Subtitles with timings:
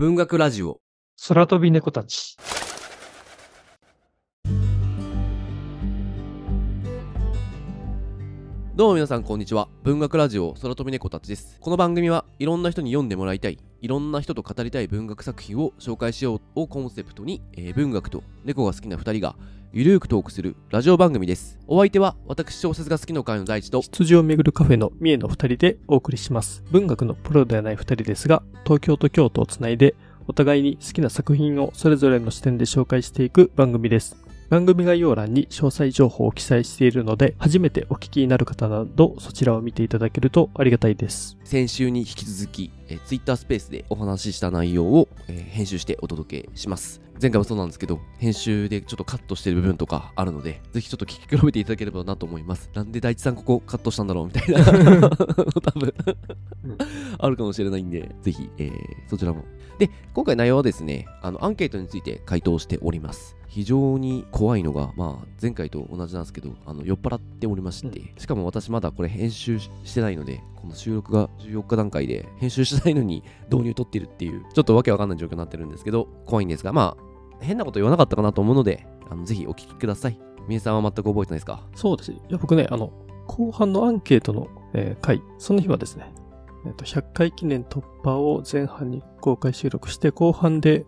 [0.00, 0.80] 文学ラジオ。
[1.28, 2.34] 空飛び猫たち。
[8.74, 9.68] どうも皆さんこんにちは。
[9.82, 11.58] 文学ラジオ空飛び猫たちです。
[11.60, 19.36] この番組はいろんな人に読んでもらいたい、いろんな人と語りたい文学作品を紹介しようをコンセプトに、えー文学と猫が好きな2人が
[19.72, 21.56] ゆるーくトークするラジオ番組です。
[21.68, 26.64] お相手は私小説が好きの会の大地と、羊をめぐるカフェの三重の二人でお送りします。
[26.72, 29.94] 文学のプロではない二人ですが、東京と京都をつないで、
[30.26, 34.16] お互いに好きな作品をそれぞれの視点で紹介していく番組です。
[34.50, 41.38] 番組概要欄に詳細情報を記載しているので、初めてお聞きになる方など、そちらを見ていただけるとありがたいです。
[41.44, 47.00] 先週に引き続き、えー、Twitter スペースでお話しした内容を、えー編集してお届けします。
[47.22, 52.70] 前回もそうなんですけど、編集でちょっとカットしてる部分とかあるので、ぜひちょっと聞き比べていただければなと思います。
[52.74, 55.94] なんで大地さんここカットしたんだろうみたいな、 多分
[56.64, 56.78] うん
[57.18, 58.72] あるかもしれないんで、ぜひ、えー
[59.06, 59.44] そちらも。
[59.78, 63.36] で、今回内容はですね、あの、アンケートについて回答しております。
[63.50, 80.18] 非常に怖いのが、まあ、前回と同じなんですけど、あの酔っ払っておりまして、しかも私まだこれ編集ししてないので、この収録が14日段階で編集してないのに導入取ってるっていう、ちょっとわけわかんない状況になってるんですけど、怖いんですが、まあ、変なこと言わなかったかなと思うので、あのぜひお聞きください。
[80.46, 81.66] みえさんは全く覚えてないですか？
[81.74, 82.12] そうです。
[82.12, 82.92] いや、僕ね、あの、
[83.26, 86.12] 後半のアンケートの、えー回、その日はですね、
[86.66, 90.84] えっと、100回記念突破を前半に公開収録して、後半で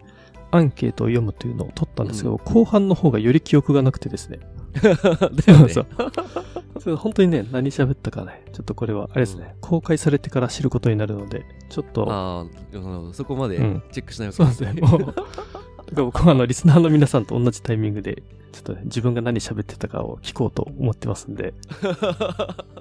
[0.53, 4.39] アンケートを読むというのを撮ったんですけど、後半の方がより記憶がなくてですね。
[4.83, 4.91] だ
[5.53, 5.69] よね。
[5.73, 5.87] そう。
[6.79, 13.83] それ本当にね、何喋ったかね、ちょっとこれは、あれですね、公開されてから知ることになるので、ちょっと、ああ、そこまでうん。
[13.93, 15.15] チェックしないわけそうですね、もう、
[15.95, 21.55] 僕はあの、リスナーの皆さんと同じタイミングで、ちょっとね、自分が何喋ってたかを聞こうと思ってますんで、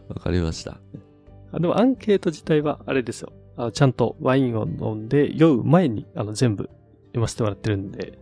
[0.10, 0.78] わかりました。
[1.54, 3.32] あでもアンケート自体はあれですよ。
[3.58, 6.70] あのちゃんとワインを飲んで酔う前にあの全部
[7.12, 8.18] 読ませてもらってるんで、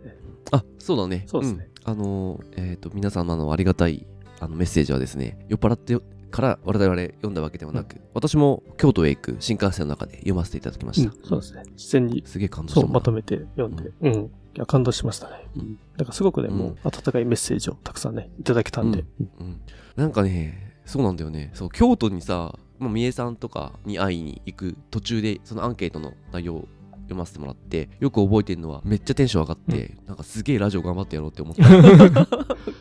[0.52, 1.24] あ、そうだね。
[1.26, 4.06] そうですねんあのー、えっ、と、皆様のありがたい
[4.40, 5.96] あのメッセージはですね、酔っ払って
[6.30, 11.12] から我々読んだわけではなく、私も京都へ行く新幹線の中で読ませていただきました。
[11.26, 11.62] そうですね。
[11.72, 14.12] 自然にすげえ感動したまとめて読んで、うん。
[14.14, 15.46] いや、感動しましたね。
[15.56, 19.04] うんだからすごくね、うんもう温かいメッセージをたくさんね、いただけたんで、
[19.38, 19.60] うん。
[19.96, 21.50] なんかね、そうなんだよね。
[21.54, 26.68] そう、京都にさ、まあ、三重さんとかに会いに行く途中で、そのアンケートの内容を
[27.10, 31.64] 読ませてもらって、よく覚えてるのは、めっちゃテンション上がって、なんかすげえラジオ頑張ってやろうって思った。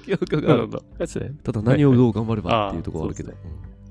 [0.06, 0.78] 記憶があるなるほど。
[0.78, 1.31] あれですね。
[1.44, 3.31] ただ何をどう頑張ればっていうところはあるけど。
[3.31, 3.35] あ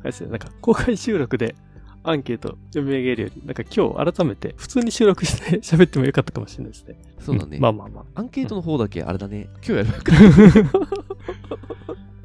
[0.00, 0.31] あれですね。
[0.31, 1.56] なんか公開収録で
[2.04, 6.97] アンケート読み上げるより、なんか今日改めて普通に収録して 喋ってもよかったかもしれないですね。
[7.19, 7.59] うんそうだね。
[7.59, 8.20] んまあまあまあ。
[8.20, 9.88] アンケートの方だけあれだね、今日やる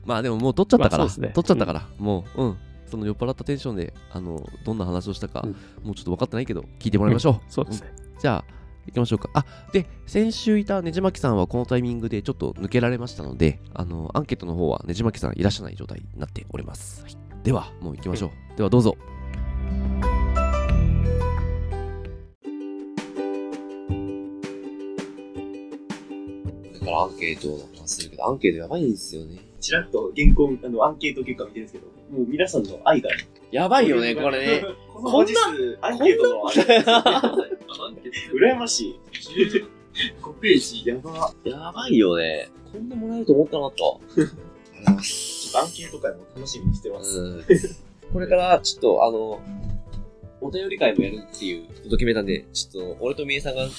[0.05, 2.57] まあでももう撮っちゃったから、まあそうですね撮っちゃったから、もう、うん。
[2.93, 7.51] その酔っ払ったテンションで、あの、どんな話をしたか、うんもうちょっと分かってないけど、聞いてもらいましょう。
[7.51, 7.91] そうですね。
[8.23, 8.45] じゃあ、
[8.85, 9.29] 行きましょうか。
[9.33, 17.03] あ、で、先週いたねじまきさんはこのタイミングでちょっと抜けられましたので、あの、アンケートの方はねじまきさんいらっしゃらない状態になっております。
[17.03, 18.57] はい、では、もう行きましょう。
[18.57, 18.95] では、どうぞ。
[18.95, 18.97] こ
[26.71, 29.39] れからアンケートを話するけど、アンケートやばいんですよね。
[29.59, 33.09] ちらっと原稿、あの、アンケート結果見てるんですけど、もう皆さんの愛が。
[33.51, 34.65] やばいよね、これね。
[34.93, 37.52] この文字数、アンケートの愛で
[38.01, 38.99] すよね羨ましい。
[40.21, 41.33] 5ページ、やば。
[41.43, 42.49] やばいよね。
[42.71, 43.73] こんなもらえると思ってなかっ
[45.53, 45.59] た。
[45.59, 47.19] アンケート会も楽しみにしてます。
[47.19, 47.45] うん
[48.13, 49.41] これから、ちょっと、あの、
[50.39, 53.69] お便り会もやるっていうこと決めたんで、ちょっと、俺とみえさんがよ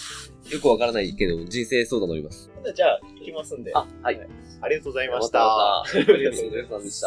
[0.61, 2.51] くわからないけど、人生相談乗ります。
[2.75, 3.73] じゃあ、行きますんで。
[3.75, 4.21] あ、はい。
[4.61, 5.83] ありがとうございましまたた。
[5.83, 7.07] ありがとうございました。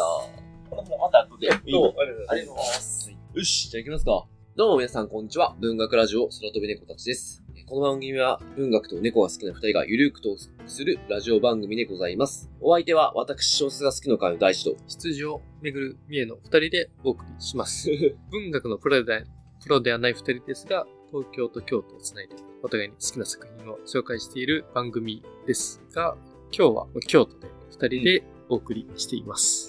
[0.98, 1.52] また後で。
[1.52, 3.04] ありがとうございありがとうございます。
[3.04, 3.10] す。
[3.34, 4.37] よし、じゃあ行きますか。
[4.58, 5.54] どうも皆さん、こんにちは。
[5.60, 7.44] 文学ラジオ、空飛び猫たちです。
[7.68, 12.50] この番組は、文学と猫が好きな二人がゆるくトークするラジオ番組でございます。
[12.60, 17.88] お相手は、私、小説が好きの会の大地と、羊をめぐる三重の二人でお送りします。
[18.32, 19.26] 文学のプロで
[19.62, 26.16] プロではない二人ですが、東京と京都をつないで、お互いに好きな作品を紹介している番組ですが、
[26.50, 29.67] 今日は京都で二人でお送りしています。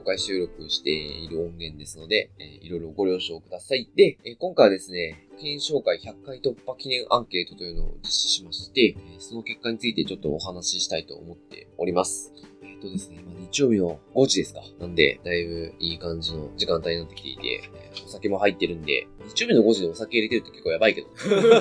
[0.00, 3.90] 公開収録している音源ですので、えーいろいろご了承ください。
[3.96, 12.32] で、えー今回はですね、検証会100回突破記念アンケートというのを実施しまして、えーその結果についてちょっとお話ししたいと思っております。
[12.62, 14.62] えっ、とですね、今日曜日の5時ですか。
[14.78, 21.08] なんで、だいぶいい感じの時間帯になってきていて、えーお酒も入ってるんで、日曜日の5時でお酒入れてるって結構やばいけど。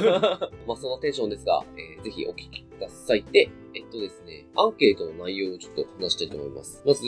[0.68, 3.24] まあそのテンションですが、えーぜひお聞きください。
[3.32, 6.82] で、えっとですね、アンケートの内容をちょっと話したいと思います。
[6.86, 7.02] まず、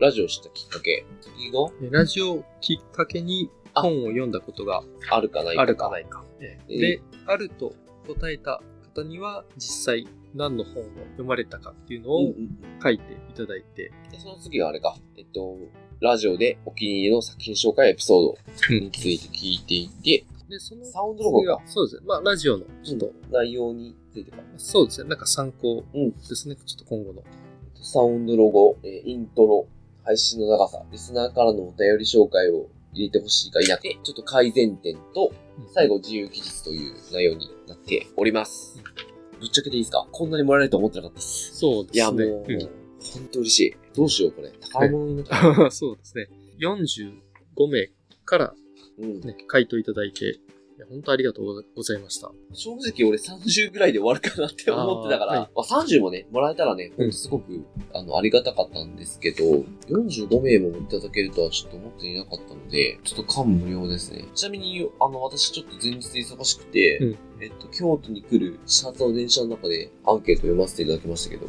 [0.00, 1.06] ラジオを知ったきっかけ？
[1.20, 5.62] 次がラジオをきっかけに本を読んだことがあるかないか。
[5.62, 6.24] あるかないか。
[6.40, 7.74] えで、あると
[8.06, 8.60] 答えた
[8.94, 12.34] 方には実際何の本を読まれたかっていうのを
[12.82, 13.92] 書いていただいて。
[14.10, 15.56] でその次はあれか、えっと、
[16.00, 21.62] ラジオでお気に入りの作品紹介エピソードについて聞いていて、で、そのサウンドロゴか。
[21.64, 22.02] そうですね。
[22.06, 24.38] まあ、ラジオのちょっと、内容についてか。
[24.58, 25.08] そうですね。
[25.08, 26.56] なんか参考うんですね。
[26.56, 27.22] ちょっと今後の。
[27.82, 29.66] サウンドロゴ、えーイントロ、
[30.04, 35.32] 配信の長さ、リスナーからのお便り紹介を入れてほしいか否かで、ちょっと改善点と、
[35.72, 38.82] 最後自由記述という内容になっております。
[39.40, 40.06] ぶっちゃけていいですか？
[40.12, 41.56] こんなにもらえると思ってなかったです。
[41.56, 41.96] そうですね。
[41.96, 42.58] いや、もう、うん
[43.14, 43.76] 本当嬉しい。
[43.94, 44.50] どうしよう、これ。
[44.72, 45.70] 高いものになっちゃう。
[45.70, 46.28] そうですね。
[46.58, 47.90] 45名
[48.24, 48.54] から
[48.98, 49.20] うん。
[49.20, 50.38] ね、回答いただいて、
[50.88, 52.30] 本当ありがとうございました。
[52.52, 59.44] 正直俺30ぐらいで終わるかなって思ってたから、あーはいまあ、30もね、もらえたらね、ほんとすごく、あの、ありがたかったんですけど、
[59.88, 64.24] 45名もいただけるとはちょっと思っていなかったので、ちょっと感無量ですね。
[64.34, 71.46] ちなみに、あの、私ちょっと前日忙しくて、うんえっと、京都に来る始発の電車の中でアンケート読ませていただきましたけど、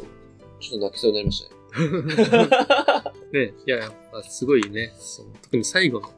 [0.60, 1.55] ちょっと泣きそうになりましたね。
[3.32, 6.08] ね、いや、やっぱすごいね、その特に最後の、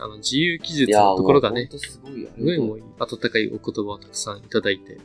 [0.00, 4.98] あの、自由記述のところがね、すごい、あすごい温かいお言葉をたくさんいただいて、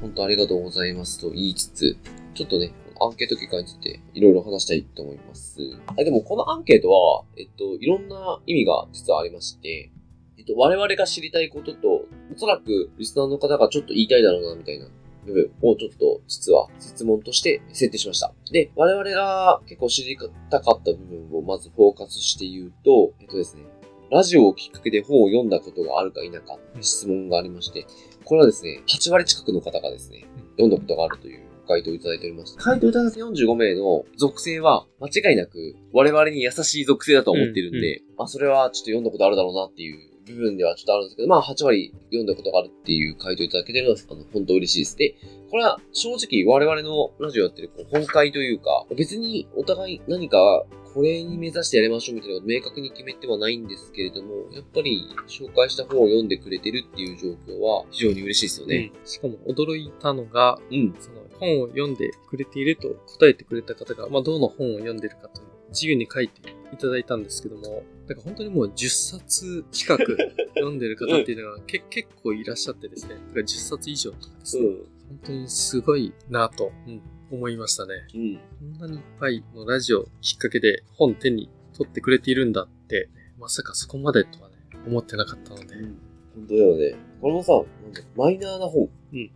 [0.00, 1.96] 本当ありがとうございますと言いつつ、
[2.34, 5.58] ちょっとね、アンケート結果についていろいろ話したいと思います。
[5.86, 9.90] あでもこのアンケートは、えっと、いろんな意味が実はありまして、
[10.38, 12.06] えっと、我々が知りたいことと、お
[12.36, 14.86] そらくリスナーの方がちょっと言いたいだろうな、みたいな
[15.26, 18.32] 部分をちょっと実は質問として設定しました。
[18.52, 20.16] で、我々が結構知り
[20.50, 23.62] たかった部分をまずフォーカスして言うと、えっとですね、
[24.10, 27.86] ラジオをきっかけで本を読んだことがあるか否か質問がありまして、
[28.24, 32.56] これはですね、8割近くの方がですね、読んだことがあるという回答をいただいております。
[32.56, 44.96] 回答いただいた45名の属性は間違いなく我々に優しい属性だと思ってるんで、まあそれはちょっと読んだことあるだろうなっていう部分ではちょっとあるんですけど、まあ8割読んだことがあるっていう回答いただけてるのは、あの、本当嬉しいです。
[44.96, 45.14] で、
[45.50, 58.92] これは正直我々のラジオやってるこう本会というか、別にお互い何かこれに目指してやりましょうみたいなことを明確に決めてはないんですけれども、やっぱり紹介した本を読んでくれてるっていう状況は非常に嬉しいですよね。
[58.94, 60.94] うんしかも驚いたのが、うん。
[60.98, 62.88] その本を読んでくれていると
[63.18, 70.16] 答えてくれた方が、まあ、どの本を読んでるかという自由に書いていただいたんですけども、だから本当にもう10冊近く
[70.54, 74.66] 読んでる方っていうのがけ結構いらっしゃってですね、だから10冊以上とかですね、
[75.08, 77.02] 本当にすごいなと、うん
[77.32, 77.94] 思いましたね。
[78.14, 78.36] うん。
[78.36, 83.08] こんなにいっぱいのラジオきっかけで本手に取ってくれているんだって、
[83.38, 84.56] まさかそこまでとはね、
[84.86, 86.96] 思ってなかったので、本当だよね。
[87.20, 88.88] これもさ、なんかマイナーな本。
[89.12, 89.30] うん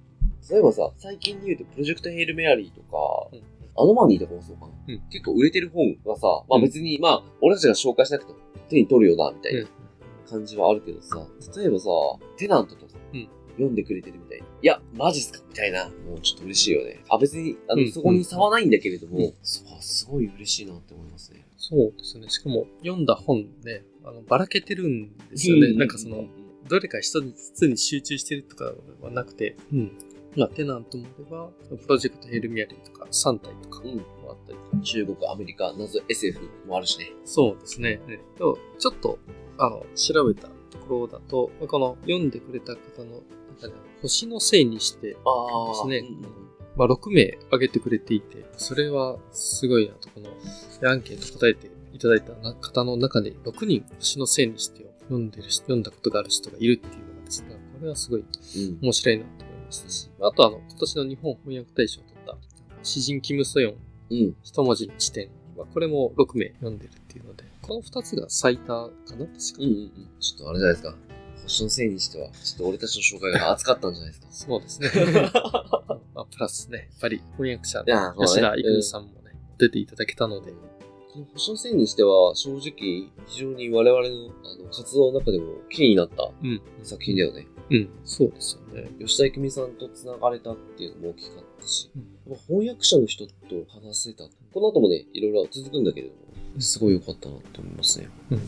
[0.51, 2.91] 例えばさ、最近で言うと、プロジェクトヘイルメアリーとか、うん
[3.77, 4.73] アノマニーとかもそうかな。
[4.89, 8.39] うん結構売れてる本がさ、まあうん別に、まあ、俺たちが紹介しなくても
[8.69, 9.69] 手に取るよな、みたいうんな
[10.29, 11.27] 感じはあるけどさ、
[11.57, 11.89] 例えばさ、
[12.37, 14.47] テナントとかさ、うん読んでくれてるみたいな。
[14.47, 15.85] いや、マジっすかみたいな。
[15.85, 17.05] もうちょっと嬉しいよね。
[17.09, 21.47] あ、別に、あの、うんそこに差はないんだけれども、うんそう、すごい嬉しいなって思いますね。
[21.57, 22.29] そうですね。
[22.29, 25.69] しかも読んだ本ね、あのばらけてるんですよね。
[25.69, 26.25] うなんかその、
[26.69, 27.23] どれか一
[27.55, 29.93] つに集中してるとかはなくて、うん。
[30.37, 37.13] まあ、テナントもあれば、プロジェクトヘルミアリーとか、3体とかうんもあったり、中国、アメリカ、謎 SF もあるしね。
[37.25, 38.01] そうですね。
[38.07, 39.19] ねとちょっと、
[39.59, 43.23] あの、調べたところだと、この読んでくれた方の
[43.61, 46.45] 中では、星のせいにして、あですねうん
[46.77, 58.79] まあ、6名挙げてくれていて、それはすごいなと、このアンケート答えていただいた方の中で6人星のせいにしてを読んでる人、読んだことがある人がいるっていうのがですね、これはすごいうん。
[58.83, 59.44] 面白いなと
[59.75, 62.37] したし、あとあの、今年の日本翻訳大賞を取った、
[62.83, 63.75] 詩人キム・ソヨン
[64.11, 64.37] うん。
[64.43, 69.29] 一文字の地点は、これも6名読んでるっていうので、この2つが最多かな確か。
[69.59, 70.09] うんうんうん。
[70.21, 70.97] ちょっとあれじゃないですか。
[71.45, 74.27] 星のせいにしては、ちょっと俺たちの紹介が熱かったんじゃないですか。
[74.31, 74.91] そうですね。
[76.15, 86.61] まあ、プラスね、やっぱり翻訳者の吉田育美さんもね、出ていただけたので、この星のせいにしては、正直、非常に我々のあの活動の中でも気になったうん。
[86.83, 87.47] 作品だよね。
[87.54, 87.54] うん、
[88.05, 88.91] そうですよね。
[89.01, 92.09] 吉田育美さんと繋がれたっていうのも大きかったし、うん
[92.49, 93.33] 翻訳者の人と
[93.69, 94.25] 話せた。
[94.53, 98.09] この後もね、いろいろ続くんだけれども、すごい良かったなって思いますね。
[98.31, 98.39] うん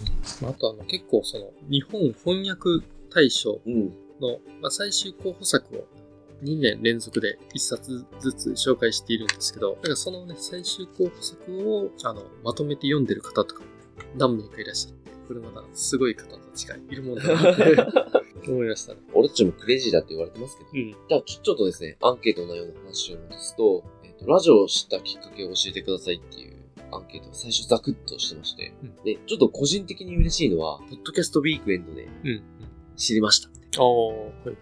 [0.40, 3.92] まあ、あとあの結構その日本翻訳大賞うん。
[4.20, 5.86] の、まあ、最終候補作を
[6.42, 13.66] 2年連続で1冊ずつ紹介しているんですけど、だからそのね、最終候補作をあのまとめて読んでる方とかも
[14.16, 17.76] 何名かいらっしゃって、これまたすごい方たちがいるもんだなって
[18.52, 19.00] 思いましたね。
[19.12, 20.90] 俺たちもクレイジーだって言われてますけど、うん。
[21.08, 26.56] じゃあちょ、ちょっとですね、アンケートの内容の話を戻すと、えっ、と、ラジオを知ったきっかけを教えてくださいっていう
[26.92, 32.42] アンケートを最初ザクッとしてまして、うんで、ちょっと個人的に嬉しいのは、ポッドキャストウィークエンドでうん。
[32.96, 33.48] 知りました。
[33.78, 34.56] ああ、はい。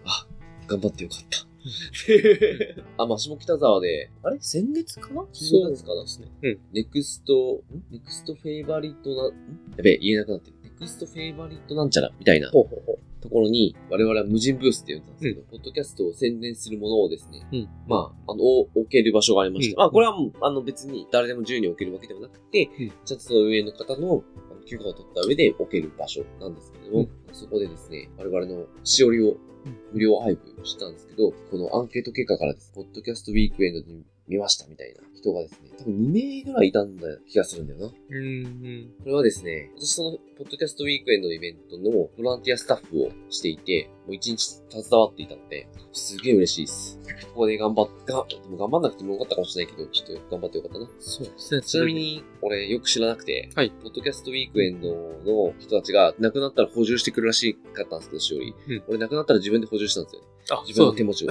[0.67, 1.45] 頑張ってよかった。
[3.03, 4.37] あ、まあ、下北沢で、あれ？
[4.39, 5.25] 先月かな？
[5.31, 6.01] 先月かな？
[6.03, 6.27] ですね。
[6.43, 6.59] うん。
[6.73, 7.83] ネクスト、ん？
[7.91, 9.33] ネクストフェイバリットな、ん？
[9.77, 10.57] やべえ、言えなくなってる。
[10.63, 17.69] ネクストフェイバリットなんちゃらみたいなほうほうほところに、我々は無人ブースって言うんですけど、ポッドキャストを宣伝するものをですね、うん。
[17.87, 19.79] まあ、あの、お置ける場所がありまして、うん。
[19.79, 22.91] まあ、これはもう、あの、別に誰でも自由に置けるわけではなくて、うん。
[23.03, 24.23] ちゃんとその上の方の
[24.65, 27.09] 許可を取った上で置ける場所なんですけれども、うん。
[27.33, 29.37] そこでですね、我々のしおりを
[29.91, 33.93] 無料配布したんですけど、このアンケート結果からです、ポッドキャストウィークエンドで
[34.27, 37.85] 見ましたみたいな人がですね、多分2名ぐらいいたんだ気がするんだよな。
[37.87, 37.91] う。
[38.09, 38.93] うん。
[39.03, 46.99] これはですね、私その、ポッドキャストウィークエンドのイベントのボランティアスタッフをしていて、もう一日携わっていたので、すげえ嬉しいです。
[47.29, 50.87] ここで頑張っが、でも頑張んなくてもよかったかもしれないけど、ちょっと頑張ってよかったな。
[50.99, 51.61] そうですね。
[51.61, 58.53] ちなみに、俺よく知らなくて、はいポッドキャストウィークエンドの人たちが亡くなったら補充してくるらしかったんですけど、しおり。
[58.67, 60.27] うん俺亡くなったら自分で補充したんですよね。
[60.51, 61.29] あ、自分の手持ちを。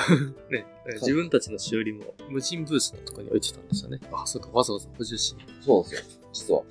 [0.50, 0.66] ね。
[1.00, 4.00] 自分たちのしおりも無人ブースのとこに置いてたんですよね。
[4.12, 4.48] あ、そうか。
[4.52, 5.42] わざわざ補充しに。
[5.60, 6.20] そうなんですよ。
[6.32, 6.62] 実は。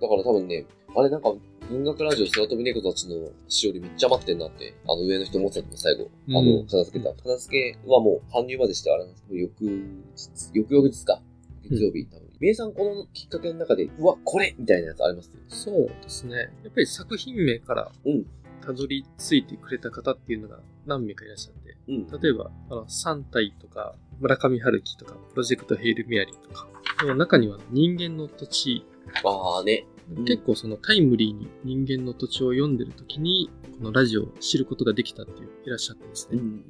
[0.00, 0.64] だから多分ね、
[0.96, 1.34] あれなんか、
[1.68, 6.04] 文学ラジオ空飛び猫たちのしおりめっちゃ余ってんなって、あの上の人思ってたと思う、最後。
[6.04, 7.12] あうの、ん片付けた。
[7.14, 11.20] 片付けはもう搬入までしてあれなんですけど、翌日、翌々日か。
[11.64, 12.28] 月曜日、多分。
[12.40, 16.36] みえさんこのきっかけの中で、うわ、これみたいなやつありますそうですね。
[16.36, 18.24] やっぱり作品名からうん。
[18.64, 22.20] たどり着いてくれた方っていうのが何名かいらっしゃって、うん。
[22.20, 26.68] 例えば、あの、3体とか、村上春樹とか、プロジェクトヘイルメアリーとか、
[27.02, 28.84] でも中には人間の土地、
[29.24, 29.86] まあね。
[29.92, 36.38] うん結構そのタイムリーに人間の土地を読んでる時に、このラジオを知ることができたっていういらっしゃってですね。
[36.38, 36.64] うん。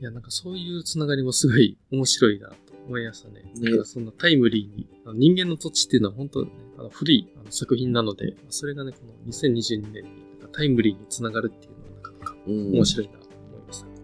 [0.00, 2.54] いや、なんかそういうつながりもすごい面白いなと
[2.86, 3.42] 思いましたね。
[3.42, 10.10] ねだからそんなタイムリーに、あの人間の土地っていうのは本当ね、あの古いあの作品なので、それがね、この2022年に
[10.52, 12.72] タイムリーにつながるっていうのはなかなかうん。
[12.72, 13.17] 面白いな。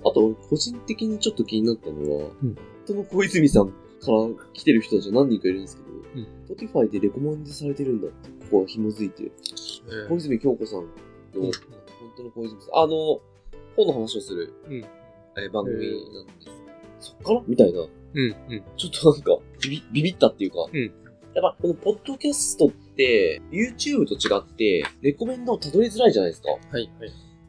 [0.04, 2.56] あと、俺個人的にちょっと気になったのは、うん
[2.87, 3.73] その小泉さんか
[4.08, 6.68] ら来てる人たち何人かいるんですけど、うん。
[6.68, 9.32] Spotify でレコメンドされてるんだって、ここが紐づいてる。
[10.06, 10.84] え小泉京子さんの、
[11.37, 11.52] うん本
[12.16, 12.70] 当の小泉さん。
[12.75, 13.20] あの、
[13.75, 14.75] 本の話をする、うん。
[14.75, 16.32] えー番組なんで
[17.00, 17.08] す。
[17.08, 17.80] そっからみたいな。
[17.80, 18.37] うん。
[18.50, 18.62] うん。
[18.76, 20.66] ちょっとなんか、ビビビビったっていうか。
[20.70, 20.92] うん
[21.34, 26.50] やっぱ、このポッドキャストって、YouTube と違って、レコメンドをたどりづらいじゃないですか。
[26.50, 26.61] はい。
[26.73, 26.92] はい。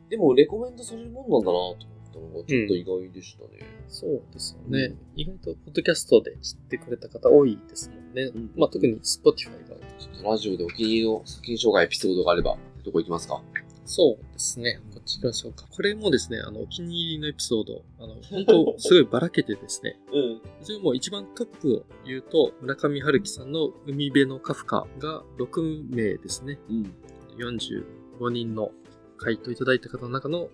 [0.10, 3.50] でも、レコメンドされるもんなんだなと思ったのが、ちょっと意外でしたね。
[3.88, 4.96] そうですよね。
[5.16, 8.24] 意外と、ポッドキャストで知ってくれた方多いですもんね。
[8.34, 9.76] うんまあ、特に Spotify が。
[9.98, 13.42] ちょっとラジオでお気に入りの作品紹介エピソードがあれば、どこ行きますか？
[13.88, 14.80] そうですね。
[14.94, 15.66] こっち行きましょうか。
[15.70, 20.42] これもですね、あの、お気に入りのエピソード、あの、本当すごいばらけてですね、 うん。
[20.64, 26.58] それもう一番トップを言うと、村上春樹さんの海辺のカフカが6名ですね。
[26.70, 26.94] うん。
[27.38, 28.72] 45人の
[29.18, 30.50] 回答いただいた方の中の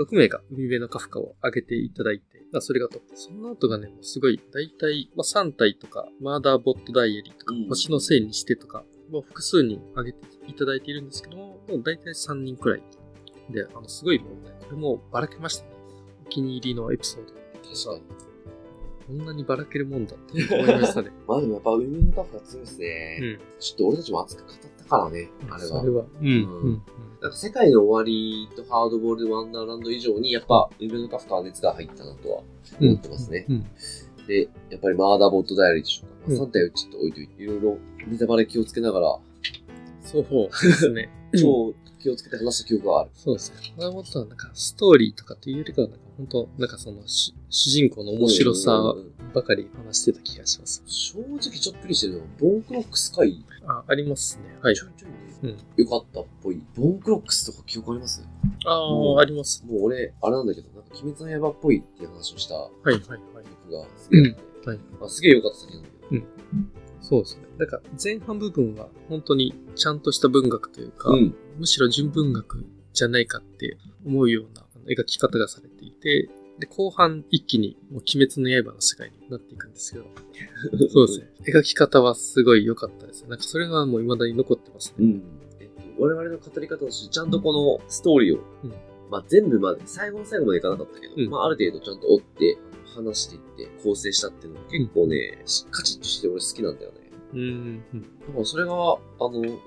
[0.00, 3.08] 6名が海辺のカフカを上げていただいて、まあ、それがトップ。
[3.14, 12.82] その後がね、もうすごい、だいたい、まあ、3体とか、マーダーボットダイアリーとか、うん星のせいにしてとか、もう複数人上げていただいているんですけども、もうだいたい3人くらい。
[13.50, 15.70] で、あの、すごいもうね、これもばらけましたね。
[16.26, 17.32] お気に入りのエピソード。
[17.32, 18.20] 確かに。
[19.18, 21.10] こんなにばらけるもんだって思いましたね。
[21.26, 23.18] まあでもやっぱ海のカフが強いですね。
[23.20, 23.38] うん。
[23.58, 25.80] ちょっと俺たちも熱く語ったからね、あれは。
[25.80, 26.04] それは。
[26.20, 26.28] うん。
[26.28, 26.30] う
[26.70, 26.82] ん。
[27.20, 32.42] なんか世界の終わりとハードボールワンダーランド以上に、やっぱ海のカフカは熱が入ったなとは
[32.80, 32.88] うん。
[32.88, 33.46] 思ってますね。
[33.48, 33.66] うん。
[34.26, 36.14] で、やっぱりマーダーボットダイアリーでしょうか。
[36.28, 39.18] うんまあ、3体をちょっと置いといて、いろいろネタバレ気をつけながら、
[40.02, 40.22] そう
[40.66, 41.10] ですね。
[41.38, 43.10] 超気をつけて話した記憶がある。
[43.14, 43.72] そうですね。
[43.76, 50.82] これはもっとなんかストーリーとかっていうよりかは、なんか本当なんかその主主人公の面白さうんうんうんばかり話してた気がします。
[50.86, 54.58] 正直ちょっぴりしてるのは、ボーンクロックス回、あ、ありますね。
[54.60, 54.82] はいち。
[54.82, 55.09] ょいちょい
[55.42, 55.84] ね、うん。
[55.84, 56.62] よかったっぽい。
[56.76, 58.26] ボーンクロックスとか記憶あります？
[58.66, 59.64] あうんあ、あります。
[59.66, 63.00] もう俺、あれなんだけど、なんか鬼滅の刃っぽいっていう話をしたはいはいはい。
[63.44, 66.22] 曲がすげえあって、はいまあ、すげえ良かった作品なんだけど、
[67.00, 67.42] そうですね。
[67.58, 71.34] だから前半部分は本当にちゃんとした文学というか、うん。
[71.58, 76.28] むしろ純文学じゃないかって思うような描き方がされていて、
[76.60, 80.04] で、後半一気にもう鬼滅の刃の世界になっていくんですけど、
[80.88, 81.30] そうですね。
[81.48, 83.30] 描き方はすごい良かったですね。
[83.30, 85.04] なんかそれがもう未だに残ってますね。
[85.04, 85.22] うん。
[85.58, 88.72] えっと、我々の語り方として、ちゃんとこのストーリーを、うん
[89.10, 92.58] まあ全部まで、最後の最後までいかなかったけど、うんまあある程度ちゃんと追って、
[92.94, 96.98] 話していって、構成したっていうのが結構ね、しカチッとして俺好きなんだよね。
[97.32, 97.40] うん。
[97.40, 97.42] う
[97.96, 98.02] ん。
[98.20, 98.98] だからそれが、あの、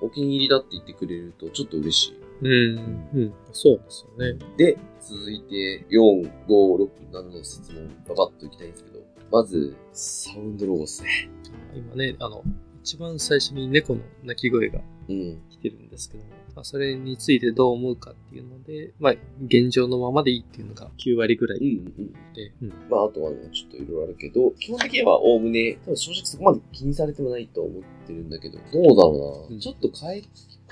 [0.00, 2.23] お気に入りだって言ってくれるとちょっと嬉しい。
[2.42, 3.08] うん。
[3.14, 3.32] うん。
[3.52, 4.38] そうですよね。
[4.56, 9.00] で、続いて、4、5、6、7の質問、ババッといきたいんですけど、
[9.30, 11.30] まず、サウンドロゴスね。
[11.74, 12.42] 今ね、あの、
[12.82, 15.42] 一番最初に猫の鳴き声がうん。
[15.50, 19.14] 来てるんですけども、まあ、それについてどう思うかっていうので、まあ、
[19.46, 22.12] 現状のままでいいっていうのが9割ぐらいうんうん。
[22.34, 22.68] で、うん。
[22.90, 29.54] まあ、あとはね、ちょっといろいろあるけど、基本的にはおおむね、多分正直そこまで気にされてもないと思ってるんだけど、どうだろうな。
[29.54, 30.22] うんちょっと変え、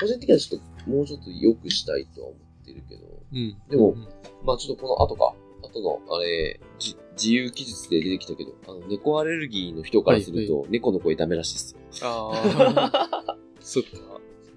[0.02, 3.56] 個人的にはちょっと、もうちょっと良くしたいとは思ってるけど、うん。
[3.71, 4.09] でもうん
[4.44, 12.09] まあちょっとこの後か、後の、あれ、じ自由記述で出てきたけど、あの、猫アレルギーの人からすると、猫の声ダメらしいですよ。
[12.09, 13.38] ああ。
[13.61, 13.90] そっか。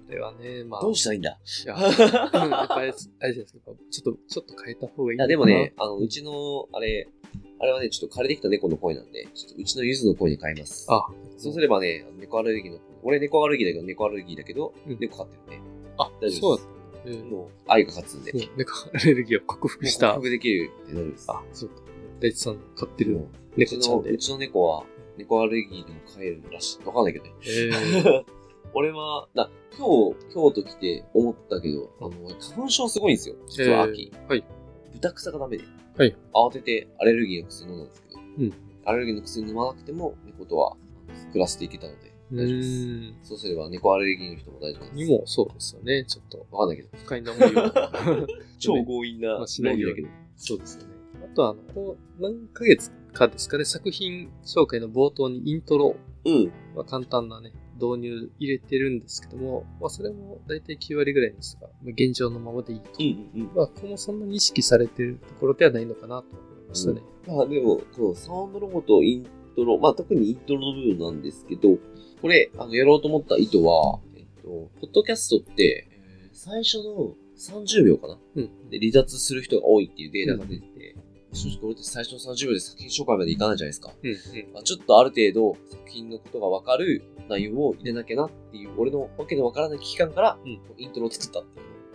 [0.06, 0.80] それはね、まあ。
[0.82, 1.30] どうしたらいいんだ？
[1.30, 1.78] いや、う
[2.48, 3.72] んやっぱり、あれじゃないですか。
[3.90, 7.08] ちょっと、ちょっと変えた方がいいいや、のかなでもね、、あの、うちの、あれ、
[7.58, 10.86] あれはね、ちょっと枯れてきた猫の声なんで、ちょっとうちのゆずの声に変えます。
[10.88, 11.06] あ、
[11.38, 16.72] そうすればね、猫アレルギーの、俺猫アレルギーだけど、猫アレルギーだけど、うん猫飼ってるんで、あ、大丈夫ですそうだった。
[17.08, 20.14] えーもう愛が勝つんで、もう猫アレルギーを克服した。
[20.14, 21.30] 克服できるってなるんです。
[21.30, 21.76] あ、そうか。
[22.20, 24.18] 大地さん飼ってるもううちの、猫ちゃんでう。
[24.18, 24.84] ちの猫は、
[25.16, 26.86] 猫アレルギーでも飼えるらしい。
[26.86, 27.32] わかんないけどね。
[27.42, 28.24] えー、
[28.74, 33.36] 俺は、な、今日、京都来て思ったけど、あの、花粉症すごいんですよ。
[33.46, 34.10] 実は秋。
[34.12, 34.44] えーはい。
[34.94, 35.64] 豚草がダメで。
[35.96, 36.16] はい。
[36.34, 38.52] 慌ててアレルギーの薬飲んだんですけど、うん
[38.84, 40.76] アレルギーの薬飲まなくても、猫とは
[41.32, 42.68] 暮らしていけたので、う大丈夫です。
[42.68, 43.14] ーん。
[43.22, 44.94] そうすれば、猫アレルギーの人も大丈夫です。
[44.94, 46.04] にもそうですよね。
[46.04, 46.88] ちょっと、わかんないけど。
[46.92, 48.26] 不快な思いを。
[48.58, 50.08] 超強引な まあしないだけど。
[50.36, 50.94] そうですよね。
[51.24, 56.52] あとは、あの、こう何ヶ月かですかね、作品紹介の冒頭にイントロうん。
[56.74, 62.90] まあ、簡単なね、導入入れてるんですけども、まあ、それも大体9割ぐらいですが、まあ現状のままでいいと。
[62.98, 63.54] うんうんうん。
[63.54, 67.00] まあ、ここもそんなに意識されてるところではないのかなと思いましたね。
[67.26, 71.78] まあでも、このサウンドロゴとイントロ、まあ特にイントロの部分なんですけど、
[72.20, 74.48] これ、あの、やろうと思った意図は、えっと、
[74.80, 75.96] ポッドキャストって、えー
[76.38, 78.18] 最初の30秒かな？
[78.36, 78.68] うん。
[78.68, 80.96] で、離脱する人が多いっていうデータが出てて、
[81.32, 83.92] 正直俺って最初の30秒で作品紹介までいかないじゃないですか。
[84.02, 84.16] うん、うん。
[84.52, 91.44] まあ、ちょっとある程度作品のことがわかる内容を入れなきゃなっていう、俺のわけのわからない危機感から、うんイントロを作ったっ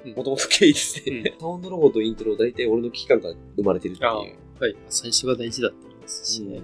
[0.04, 0.18] ていううん。
[0.18, 1.36] もともと経緯ですね。
[1.40, 4.10] サウンドロゴとイントロ、大体俺の危機感から生まれてるっていう。
[4.10, 4.26] あは
[4.68, 4.76] い。
[4.90, 6.62] 最初が大事だって言いますしね。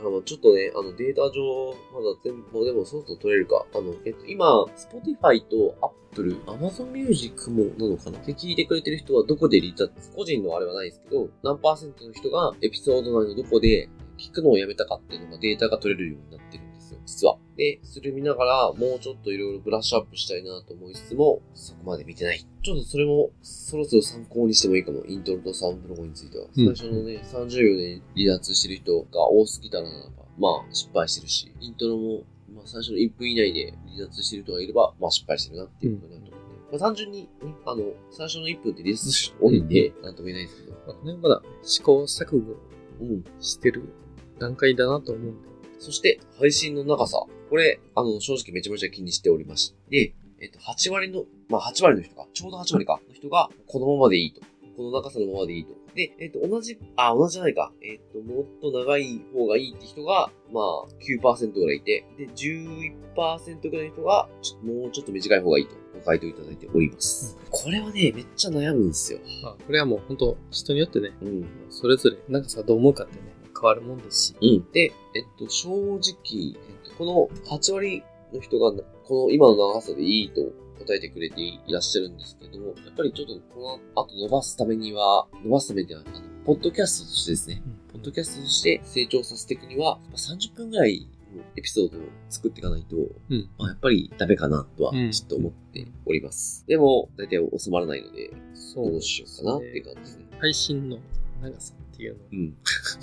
[0.00, 3.66] あの、ちょっとね、あの、データ上、まだ全部、でもそろそろ取れるか。
[3.74, 8.18] あの、えっと、今、Spotify と Apple、Amazon Music もなのかな？
[8.18, 16.64] って聞いてくれてる人はどこでリタ、個人のあれはないですけど、何パーセントの人がエピソード内のどこで聞くのをやめたかっていうのがデータが取れるようになってる、
[17.10, 17.36] 実は。
[17.56, 22.46] で、それ見ながら、もうちょっといろいろブラッシュアップしたいなと思いつつも、そこまで見てない。
[22.62, 25.04] ちょっとそれも、そろそろ参考にしてもいいかも。
[25.06, 26.44] イントロとサウンドロゴについては。
[26.44, 32.22] うん最初のね、30秒で離脱してる人が多すぎたらならば、まあ、失敗してるし、イントロも、
[32.54, 36.60] まあ、最初の1分以内で離脱してる人がいれば、まあ、失敗してるなっていうことになると思うんで。
[36.70, 37.28] まあ、単純に、ね、
[37.66, 40.76] あの、最初の1分って離脱する人多いんで、なんとも言えないですけど。
[40.86, 42.56] まあね、まだ試行錯誤
[43.00, 43.24] うん。
[43.40, 43.92] してる
[44.38, 45.49] 段階だなと思うんで。
[45.80, 47.24] そして、配信の長さ。
[47.48, 54.40] これ、あの、正直めちゃめちゃ気にしておりまして、えっと、8割の、まあ、8割の人か、ちょうど8割か、の人が、このままでいいと。
[54.76, 55.74] この長さのままでいいと。
[55.94, 57.72] で、えっと、同じ、あ、同じじゃないか。
[57.82, 67.36] えっと、もっと長い方がいいって人が、まあ、9%ぐらいいて、で、11%ぐらいの人が、ちょもうちょっと短い方がいいと、ご回答いただいております。
[67.50, 69.18] これはね、めっちゃ悩むんですよ。
[69.42, 71.46] まあ、これはもう本当人によってね、うん。
[71.68, 74.36] それぞれ長さどう思うかってね、変わるもんですし。
[74.40, 74.72] うん。
[74.72, 78.72] で、えっと、正直、えっと、この8割の人が、
[79.04, 80.40] この今の長さでいいと
[80.84, 93.48] 答えてくれていらっしゃるんですけども、やっぱりちょっとこの後伸ばすためには、伸ばすためには、あの、ポッドキャストとしてですね、ポッドキャストとして成長させていくには、まあ30分ぐらいのエピソードを作っていかないと、うん。
[93.58, 96.64] まあ、やっぱりダメかなとは、うんちょっと思っております。
[96.66, 100.24] でも、大体収まらないので、そどうしようかなっていう感じですね。
[100.38, 100.98] 配信の
[101.42, 102.24] 長さっていうの。
[102.32, 102.38] うん。
[102.48, 102.54] い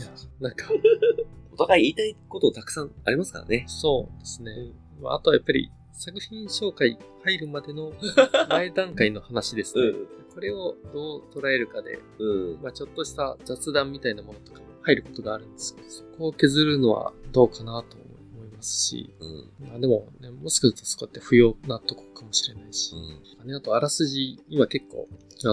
[0.02, 0.08] や、
[0.40, 0.68] なんか、
[1.54, 3.66] お互い言いたいことたくさんありますからね。
[3.68, 4.74] そうですね。
[5.02, 7.94] まあ、あとはやっぱり作品紹介入るまでの
[8.50, 9.94] 前段階の話ですね。
[10.34, 12.54] これをどう捉えるかで、うん。
[12.54, 12.62] うん。
[12.62, 17.98] まあ、ちょっとした雑談みたいなものとかも入ることがあるんですけど、そこを削るのはどうかなと
[18.58, 19.68] ますし、うん。
[19.70, 23.48] まあでも、ね、もしかするとそこって不要なとこかもしれないし、うん。
[23.48, 25.08] ね、あとあらすじ、今結構、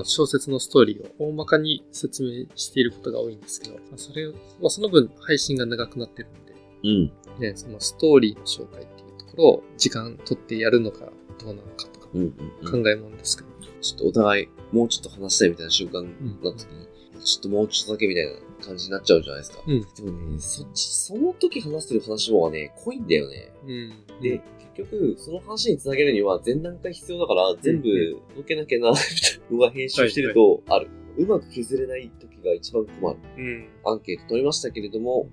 [0.04, 6.44] 小説のストーリーを大まかに説明していることが多いんですけど、まあ、それを、まあ、その分配信が長くなってるん
[6.84, 7.12] うん。
[7.40, 12.34] で、ね、そのストーリーの紹介っていうところを時間取ってやるのかどうなのかとかうん。
[12.62, 12.82] うん。
[12.82, 13.48] 考えもんですけど、
[13.80, 16.86] ちょっとお互い、もうちょっと話したいみたいな瞬間なった時に、
[17.24, 19.62] ちょっともうちょっとだけみたいな感じになっちゃうじゃないですか。
[19.66, 23.52] うんでもね、そっち、その時話してる話の方がね、濃いんだよね。
[23.64, 24.22] うん。
[24.22, 24.40] で、
[24.74, 27.88] 結局、その話につなげるには前段階必要だから、全部
[28.36, 30.88] のけなきゃな、 みたいなのが編集してると、ある。
[31.16, 33.18] うまく削れない時が一番困る。
[33.36, 33.68] うん。
[33.84, 35.28] アンケート取りましたけれども、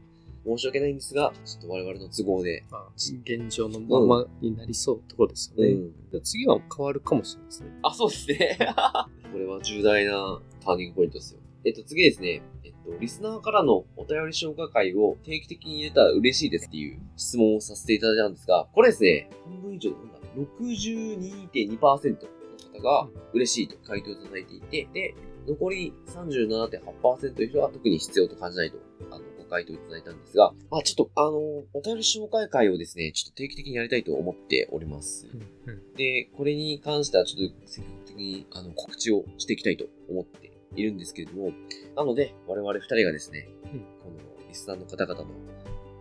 [0.46, 2.64] 申し訳ないんですが、ちょっと我々の都合で。
[2.72, 5.72] まあ、現状のままになりそうってことですよね。
[5.72, 7.70] うんで次は変わるかもしれないですね。
[7.84, 8.58] あ、そうですね。
[9.32, 11.40] これは重大なターニングポイントですよ。
[11.64, 12.42] えっと、次ですね。
[12.64, 25.16] えっと、リスナーからのお便り紹介会を定期的に入れたら嬉しいですっていう質問をさせていただいたんですが、これですね、半分以上、なんだ、62.2%の方が嬉しいと回答いただいていて、で、
[25.48, 28.78] 残り37.8%の人は特に必要と感じないと、
[29.10, 31.38] あの、ご回答いただいたんですが、まあちょっと、あの、
[31.74, 35.28] お便り紹介会をですね、ちょっと定期的にやりたいと思っております。
[35.34, 41.52] うんで、これに関してはちょっと積極的にあの告知をしていきたいと思っているんですけれども、
[41.96, 45.28] なので、我々二人がですね、うんこのリスナーの方々の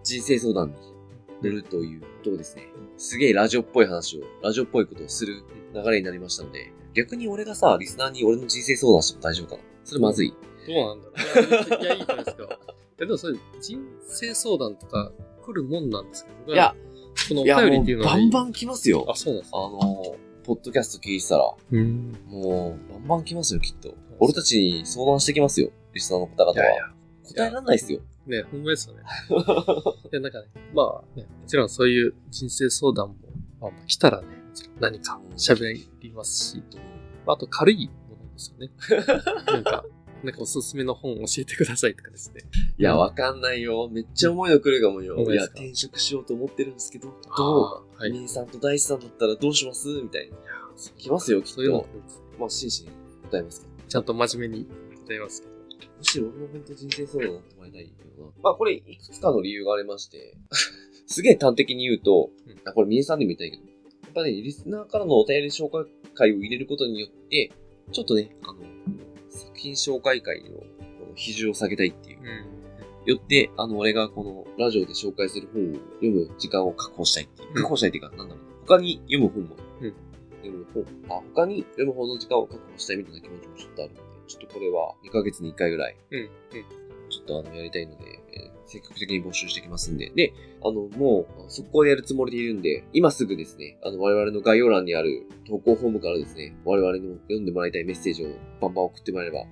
[0.03, 0.75] 人生相談に
[1.43, 5.43] 乗るということをですね、すげえラジオっぽい話を、ラジオっぽいことをする
[5.75, 9.63] 流れになりましたので、逆に俺がさ、リスナーに俺の人生相談しても大丈夫かな？
[9.85, 10.35] それまずい。
[10.67, 11.83] どうなんだろう。
[11.83, 12.59] いや、いいじゃないですか。
[12.99, 13.79] でもそれ、人
[14.09, 16.75] 生相談とか来るもんなんですけど、いや、
[17.29, 19.07] このお便りもっていうのはね、うバンバン来ますよ。
[19.09, 19.69] あ、そうなんですあか。
[19.69, 22.17] の、ポッドキャスト聞いてたら、うん。
[22.27, 23.95] もう、バンバン来ますよ、きっと。
[24.21, 26.55] 俺たちに相談してきますよ、リスナーの方々は。
[26.55, 26.85] いやいや
[27.25, 28.01] 答えられないですよ。
[28.27, 29.03] ね、ほんまですよね。
[30.13, 33.15] いや、なんかね、まあね、もちろんそういう人生相談も、
[33.61, 36.63] まあ、まあ来たらね、もちろん何か喋りますし、
[37.27, 38.71] あと軽いものですよね。
[39.47, 39.85] なんか、
[40.23, 42.43] なんかおすすめの本教えてくださいとかですね。
[42.79, 43.89] いや、わかんないよ。
[43.89, 45.17] めっちゃ重いの来るかもよ。
[45.33, 48.11] いや、転職しようと思ってるんですけど、どあーはい。
[48.11, 49.89] う兄さんと大地さんだったらどうします？
[49.89, 50.37] みたいな。
[50.99, 51.87] 来ますよ、きっそういうのと。
[52.39, 52.91] まあ、真摯に
[53.31, 53.70] 答えますけど。
[53.91, 54.67] ちゃんと真面目に
[55.05, 55.55] 答えますけど。
[55.99, 58.33] むしろ俺の本当人生相談になってもらいたいよな。
[58.43, 60.37] まあ、これ、いくつかの理由がありまして、
[61.07, 63.69] すげえ端的に言うと、うんあ、これ、皆さんにも言いたいけど、や
[64.11, 67.51] っぱね、リスナーからのお便り紹介会を入れることによって、
[67.91, 68.61] ちょっとね、あの、
[69.29, 70.63] 作品紹介会の
[71.17, 72.19] 比重を下げたいっていう。
[72.21, 73.11] うん。
[73.13, 77.49] よって、あの、俺がこのラジオで紹介する本を読む時間を確保したいっていう。
[77.49, 78.45] うん確保したいっていうか、なんだろう。
[78.67, 79.57] 他に読む本も。
[80.45, 80.67] うん読む
[81.09, 81.19] 本。
[81.19, 86.21] あ、他に読む本の時間を確保したいみたいな気持ちもちょっとあるので、ちょっとこれは2ヶ月に1回ぐらい、うん。
[86.21, 86.29] うん。
[87.11, 90.11] ちょっとあの、やりたいので、えー積極的に募集してきますんで。
[90.15, 98.29] で、あの、もう、速攻でやるつもりでいるんで、今すぐですね、あの、我々の概要欄にある投稿フォームからですね、我々の読んでもらいたいメッセージを
[98.61, 99.45] バンバン送ってもらえれば、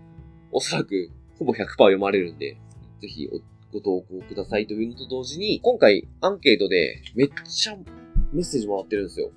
[0.53, 2.59] おそらく、ほぼ100%読まれるんで、
[3.01, 3.41] ぜひお
[3.73, 7.77] ご投稿くださいというのと同時に、今回アンケートでめっちゃ
[8.33, 9.31] メッセージもらってるんですよ。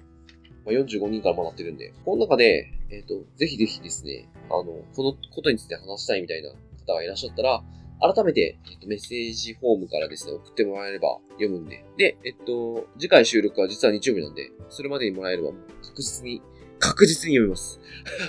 [0.66, 6.50] まあ、45人からもらってるんで、この中で、えっ、と、ぜひぜひですね、あの、このことについて話したいみたいな
[6.86, 7.64] 方がいらっしゃったら、
[8.02, 11.86] 改めて、えっと、メッセージフォームからですね、送ってもらえれば読むんで。
[11.98, 15.52] で、えっと、次回収録は実は日曜日なんで、それまでにもらえれば
[15.84, 16.42] 確実に、
[16.80, 17.80] 確実に読みます。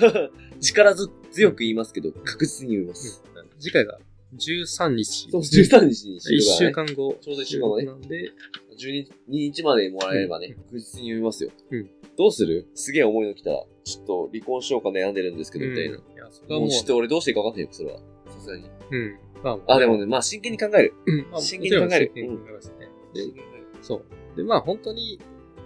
[0.61, 3.23] 力強く言いますけど、確実に読みます。
[3.59, 3.99] 次回が
[4.37, 5.31] 13日。
[5.31, 6.92] そう、13日に1収録週がね。
[6.92, 7.18] 間後。
[7.21, 8.31] ちょうど一週間後ねなんで、
[8.79, 11.51] 12日までもらえればね、うん確実に読みますよ。
[11.71, 12.68] うんどうする？
[12.75, 15.96] すげえ重いの来たら、ちょっと離婚しようか悩んでるんですけど、みたいな。
[15.96, 17.98] いや、それはもうもうちょっと俺どうしていいか分かんないよ、それは。
[18.31, 18.64] さすがに。
[18.90, 19.18] うん。
[19.42, 20.94] まあ、でもね、まあ真剣に考える。
[21.07, 22.88] うん、まあ真剣に考えるもちろん真剣に考えますね。
[23.14, 23.66] で真、剣に考える。
[23.83, 23.94] そ
[24.35, 24.37] う。
[24.37, 25.18] で、まあ本当に、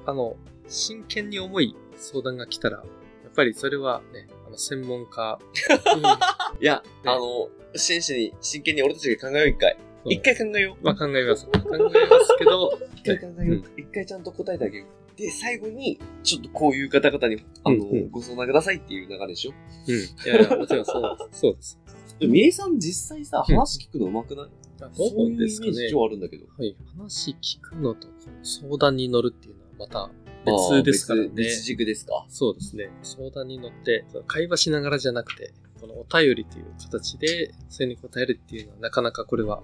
[0.06, 0.37] あの、
[0.68, 2.85] 真剣に重い相談が来たら、や
[3.28, 5.38] っぱりそれはね、あの、専門家。
[6.61, 9.76] いや、ねあの、真摯に、真剣に俺たちが考えよう、一回。
[9.80, 10.85] うん一回考えよう。
[10.85, 11.46] まあ考えます。
[11.46, 13.62] 考えますけど、一回考えよう。
[13.76, 14.87] 一回ちゃんと答えてあげよう。
[15.16, 19.52] で、最後に、ちょっとこういう方々に、あの、うんうんご相談くださいっていう流れでしょ？
[19.88, 19.94] うん。
[19.94, 21.40] いやいや、もちろんそうです。
[21.40, 21.79] そうです。
[22.20, 25.90] でも、みえさん実際さ、うん話聞くの上手くない、ういうイメですかねージ。
[25.90, 26.46] 超あるんだけど。
[26.46, 26.76] はい。
[26.96, 28.09] 話聞くのと、
[28.42, 30.11] 相談に乗るっていうのはまた
[30.44, 31.29] 別ですからね。
[31.29, 32.26] 別別軸ですか？
[32.29, 32.90] そうですね。
[33.02, 39.62] 相談に乗って、会話しながらじゃなくて、このお便りという形で、それに答えるっていうのは、なかなかこれは、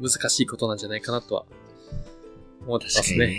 [0.00, 1.44] 難しいことなんじゃないかなとは、
[2.66, 3.34] 思ってますね。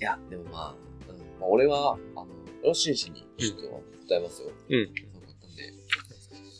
[0.00, 0.74] いや、でもまあ、
[1.10, 2.26] うんまあ、俺は、あの、
[2.60, 3.62] 俺は真摯にちょっと
[4.08, 4.50] 答えますよ。
[4.70, 4.86] うん。
[4.86, 5.72] そうだったんで。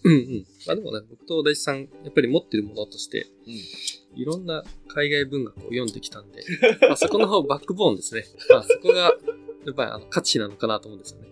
[0.04, 0.46] うんうん。
[0.66, 4.20] まあでもね、僕と大地さん、やっぱり持ってるものとして、うん。
[4.20, 6.42] いろんな海外文学を読んできたんで、
[6.82, 8.24] まあそこの方バックボーンですね。
[8.50, 11.28] まあそこが、やっぱりあの価値なのかなと思うんですよね。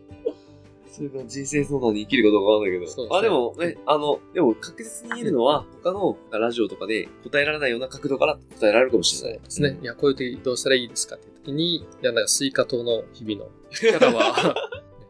[0.96, 2.90] それが人生相談に生きることかわかんないけど。
[2.90, 9.40] そうあ、でもね、あの、でも確実に言えるのは、他のラジオとかで答えられないような角度から答えられるかもしれない。
[9.40, 9.78] ですね。
[9.82, 14.54] いや、こういう時どうしたらいいですかっていう時に、いや、なんかスイカ島の日々の力は、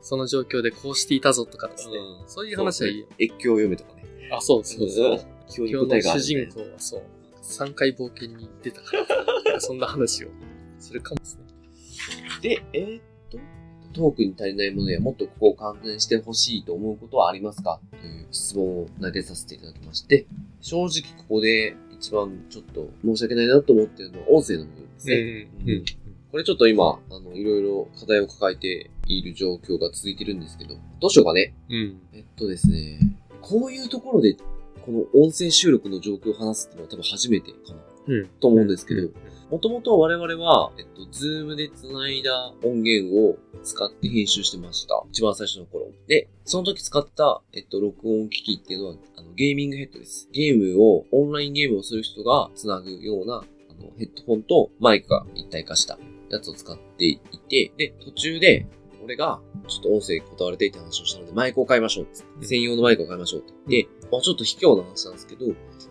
[0.00, 1.98] その状況でこうしていたぞとかですね。
[1.98, 3.06] うんそういう話はいいよ。
[3.20, 4.04] 越境を読めとかね。
[4.32, 5.20] あ、そうそうそう。
[5.56, 7.02] 今日の主人公はそう、
[7.40, 8.96] 3回冒険に出たか
[9.44, 10.28] ら、 そんな話を
[10.80, 11.44] するかもですね。
[12.42, 13.15] で、えー
[13.96, 17.80] トークに足りないものやもっとここを完全してほしいと思うことはありますか？
[18.00, 20.26] という質問を投げさせていただきまして、
[20.60, 25.48] 正直ここで一番ちょっと申し訳ないなと思ってるのは音声の部分ですね。
[25.60, 25.70] うん。
[25.70, 25.84] うん。
[26.30, 31.54] これちょっと今、あの、いろいろ課題を抱えている状況が続いてるんですけど、どうしようかね。
[31.70, 32.00] うん。
[32.12, 32.98] えっとですね、
[33.40, 34.34] こういうところで、
[34.84, 37.78] この音声収録の状況を話すっていうのは多分初めてかな。
[38.06, 38.26] うん。
[38.40, 39.14] と思うんですけどうん、
[39.50, 45.02] もともと我々は、えっと、ズームで繋いだ音源を使って編集してました。
[45.10, 45.90] 一番最初の頃。
[46.06, 50.28] で、その時使った、えっと、録音機器っていうのは、あの、ゲーミングヘッドです。
[50.32, 55.98] ゲームを、オンラインゲームをする人が繋ぐような、あの、ヘッドホンとマイクが一体化した
[56.30, 58.66] やつを使っていて、で、途中で、
[59.06, 62.44] 俺が、ちょっと音声こだわれていって話をしたので、マイクを買いましょう。
[62.44, 65.46] 専用のマイクを買いましょうって言って、まあちょっと卑怯な話なんですけど、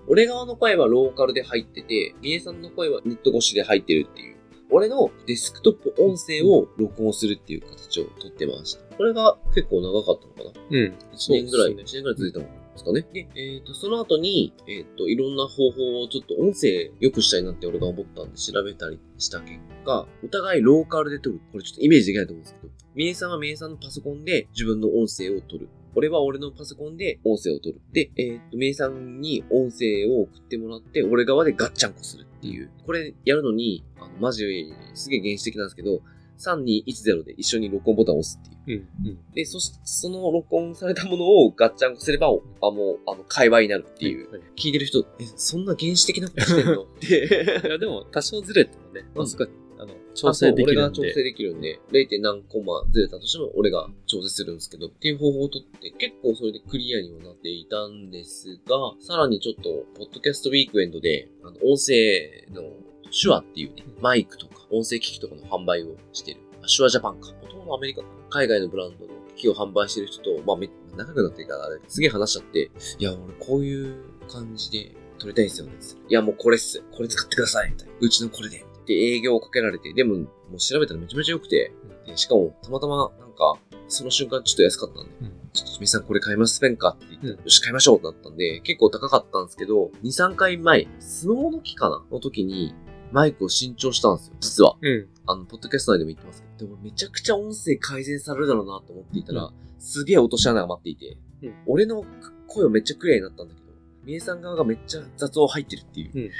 [0.08, 4.36] 俺側の声はローカルで入ってて、みえさんの声はネット越しで入ってるっていう。
[4.70, 8.96] 俺のデスクトップ音声を録音するっていう形をとってました。
[8.98, 10.94] これが結構長かったのかなうん。
[11.14, 13.06] 1年ぐらい、1そうですね年ぐらい続いたのですかね。
[13.14, 21.40] で、えっ、と、その後に、えっ、と、いろんな方法をちょっと音声良くしたいなって俺が思ったんで調べたりした結果、お互いローカルで撮る。
[21.52, 25.68] これちょっとイメージできないと思うんですけど、みえさんはみえさんのパソコンで自分の音声を撮る。
[25.96, 27.82] 俺は俺のパソコンで音声を撮る。
[27.92, 32.70] で、えっ、と、みえさんに音声を送ってもらって、俺側でガッチャンコするっていう。
[32.86, 34.46] これやるのに、あの、マジ
[34.94, 36.02] すげえ原始的なんですけど、
[36.38, 38.88] 3210で一緒に録音ボタンを押すっていう。
[39.02, 39.08] うん。
[39.08, 39.20] うん。
[39.34, 44.32] で、そし、その録音されたものをガッチャンコすれば、あ、もう、あの、会話になるっていう。
[44.32, 44.42] はい。
[44.56, 46.84] 聞いてる人、え、そんな原始的なことしてんの？
[46.84, 47.08] って。
[47.68, 50.82] いや、でも、多少ずれてもね、うんまさか、あの、調整できるんで。
[50.82, 52.22] 俺が調整できるんで、0.
[52.22, 62.64] 何コマずれたとしても俺が調整するんですけど、っていう方法をとって、結構それでクリアにはなっていたんですが、さらにちょっと、ポッドキャストウィークエンドで、あの、音声の
[63.12, 66.40] 手話っていうね、マイクとか音声機器とかの販売をしてる。
[66.68, 67.32] 手話ジャパンか。
[67.34, 73.96] もともとアメリカか海外のブランドの機器を販売してる人と、まあ、め、長くなってるからあれ、すげえ話しちゃって、いや、俺こういう
[74.28, 75.74] 感じで撮りたいんですよね。
[76.10, 76.82] いや、もうこれっす。
[76.92, 77.72] これ使ってください。
[77.72, 77.94] みたいな。
[78.00, 78.66] うちのこれで。
[78.86, 81.72] で、営業をかけられて、でも、もう調べたらめちゃめちゃ良くて、
[82.06, 85.32] でしかも、たまたま、なんか、その瞬間ちょっと安かったんで、うん。
[85.54, 87.44] ちょっと、みさんこれ買いますペンかって言って、うん。
[87.44, 92.04] よし、買いましょうってなったんで、結構高かったんですけど、2、3回前、スノーの木かな？
[92.12, 92.74] の時に、
[93.12, 94.78] マイクを新調したんですよ、実は。
[94.82, 95.08] うん。
[95.28, 101.54] あの、ポッドキャスト内でも言ってますけど、でもめちゃくちゃ音声改善されるだろうなと思っていたら、すげえ落とし穴が待っていて、うん。
[101.68, 102.04] 俺の
[102.48, 103.65] 声はめっちゃクリアになったんだけど、
[104.06, 106.32] みえさん側がめっちゃ雑音入ってるっていう、うん。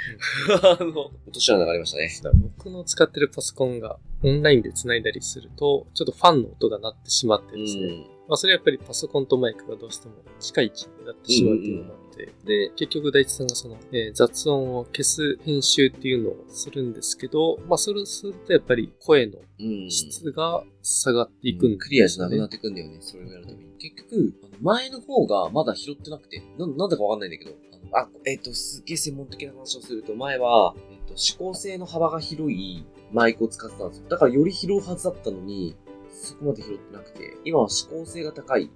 [0.64, 2.38] あの、落とし穴がありましたね。
[2.58, 7.82] 僕の使ってるパソコンがオンラインで繋いだりすると、ちょっとファンの音が鳴ってしまってですね。
[7.82, 19.90] うんまあそれはやっぱりパソコンとマイクがどうしても近い位置になってしまうっていうのもて、で、結局大地さんがその、えー雑音を消す編集っていうのをするんですけど、まあそれをするとやっぱり声のうん。
[19.90, 23.70] 質が下がっていくんです、ねクリアじゃなくなっていくんだよね、それをやるために。
[23.78, 34.08] 結局、あの前の方がまだ拾ってなくて、ななんだかわかんないんだけど、あのあ、えっ、と、すっげえ専門的な話をすると、前は、えっ、と、指向性の幅が広いマイクを使ってたんですよ。
[34.08, 35.76] だからより拾うはずだったのに、
[36.16, 38.70] そこまで拾ってなくて、今は指向性が高い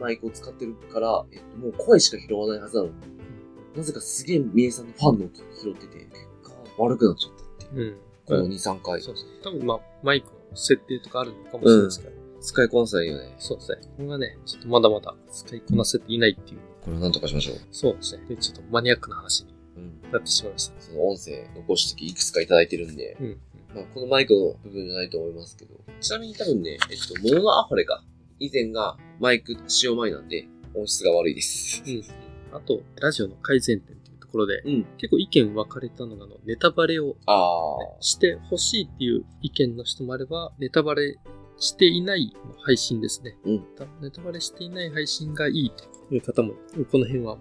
[0.00, 2.94] マイクを使ってるから、えっ、と、もう声しか拾わないはずなのに、
[3.76, 6.10] なぜかすげえみえさんのファンの音拾ってて、結
[6.42, 7.92] 果悪くなっちゃったっていう。
[7.92, 7.96] うん。
[8.26, 9.00] この2、3回。
[9.00, 9.28] そうそう。
[9.42, 13.34] 多分まあ、マイクの設定とかあるのかもしれないですけど、使いこなせないよね。
[13.38, 13.78] そうですね。
[13.96, 16.60] これがね、ちょっとまだまだ使いこなせていないっていう。
[16.82, 17.56] これをなんとかしましょう。
[17.70, 18.24] そうですね。
[18.28, 20.10] で、ちょっとマニアックな話にうん。
[20.10, 20.80] なってしまいました。
[20.80, 23.40] その音声のご指摘いくつかいただいてるんで、うん。
[23.74, 28.02] まあ、このマイクの部分じゃないと思いますけど、ちなみに多分ね、えっと、モノのアファレか。
[28.38, 31.82] 以前がマイク使用前なんで、音質が悪いです。
[31.86, 32.56] うん。
[32.56, 34.84] あと、ラジオの改善点っていうところで、うん。
[34.96, 37.14] 結構意見分かれたのが、あの、ネタバレを、ね。
[38.00, 41.18] してほしいっていう意見の人もあれば、ネタバレ
[41.58, 43.36] していない配信ですね。
[43.44, 43.64] うん
[44.00, 46.54] ネタバレしていない配信がいいという方も、
[46.90, 47.36] この辺は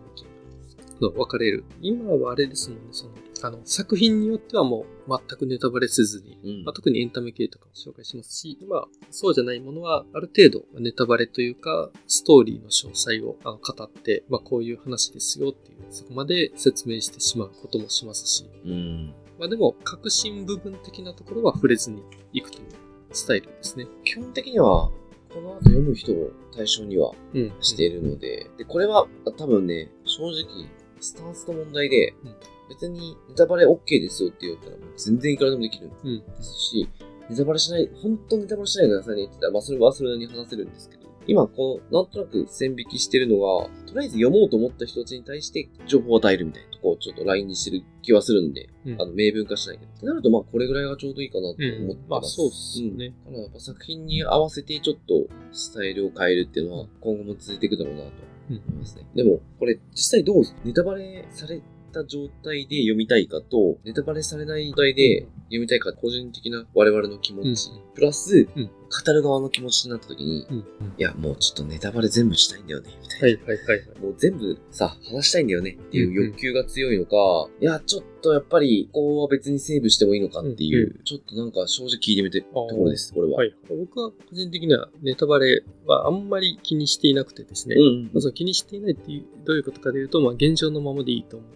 [1.02, 1.64] の分かれる。
[1.82, 19.14] 今はあれですもんね、その、あの、作品によってはもう全くネタバレせずに、うんまあ、特にエンタメ系とかも紹介しますし、まあ、そうじゃないものは、ある程度ネタバレというか、ストーリーの詳細をあの語って、まあ、こういう話ですよっていう、そこまで説明してしまうこともしますし、うん。
[19.40, 22.66] まあでも、革新部分的なところは触れずにいくという
[23.12, 23.88] スタイルですね。
[24.04, 24.92] 基本的には、
[25.34, 27.54] この後読む人を対象にはうん。
[27.62, 30.68] しているので、で、これは多分ね、正直、
[31.00, 32.36] スタンスの問題で、うん
[32.70, 36.20] 別にネタバレ OK ですよって言ったら、もう全然いくらでもできるんうん。
[36.20, 36.90] ですし、
[37.30, 49.92] ネタバレしない、本当にネタバレしないでくださいねって言ったら、まあそれはそれなりに話せるんですけど、今この、なんとなく線引きしてるのが、とりあえず読もうと思った人たちに対して情報を与えるみたいなとこをちょっと LINE にしてる気はするんで、うんあの、明文化しないけど。
[49.92, 52.10] ってなると、まあこれぐらいがちょうどいいかなと思ってます。
[52.10, 53.14] まあそうっすね。
[53.26, 58.12] だからやっぱ作品に合わせてちょっとスタイルを変えるっていうのは今後も続いていくだろうなと
[58.50, 59.06] うん思いますね。
[59.14, 70.58] でも、これ実際どうネタバレされた状態で読みたいかと、ネタバレされない状態で読みたいか、個人的な我々の気持ち、うんプラス、うん語る側の気持ちになった時に、うん。
[70.58, 70.64] い
[70.98, 73.44] や、もうちょっとネタバレ全部したいんだよね、みたいな。
[73.46, 74.00] はいはいはいはい。
[74.00, 77.16] もう全部さ、話したいんだよねっていう欲求が強いのか、
[77.62, 83.38] いや、ちょっとやっぱり、ここは別にセーブしてもいいのかっていう、うんちょっとなんか正直聞いてみてるところです、これは。
[83.38, 83.54] はい。
[83.70, 87.76] 僕は個人的にはネタバレはあんまり気にしていなくてですね。
[87.76, 91.50] うんま気にしていないっていう、どういうことかというと、まあ、現状のままでいいと思っ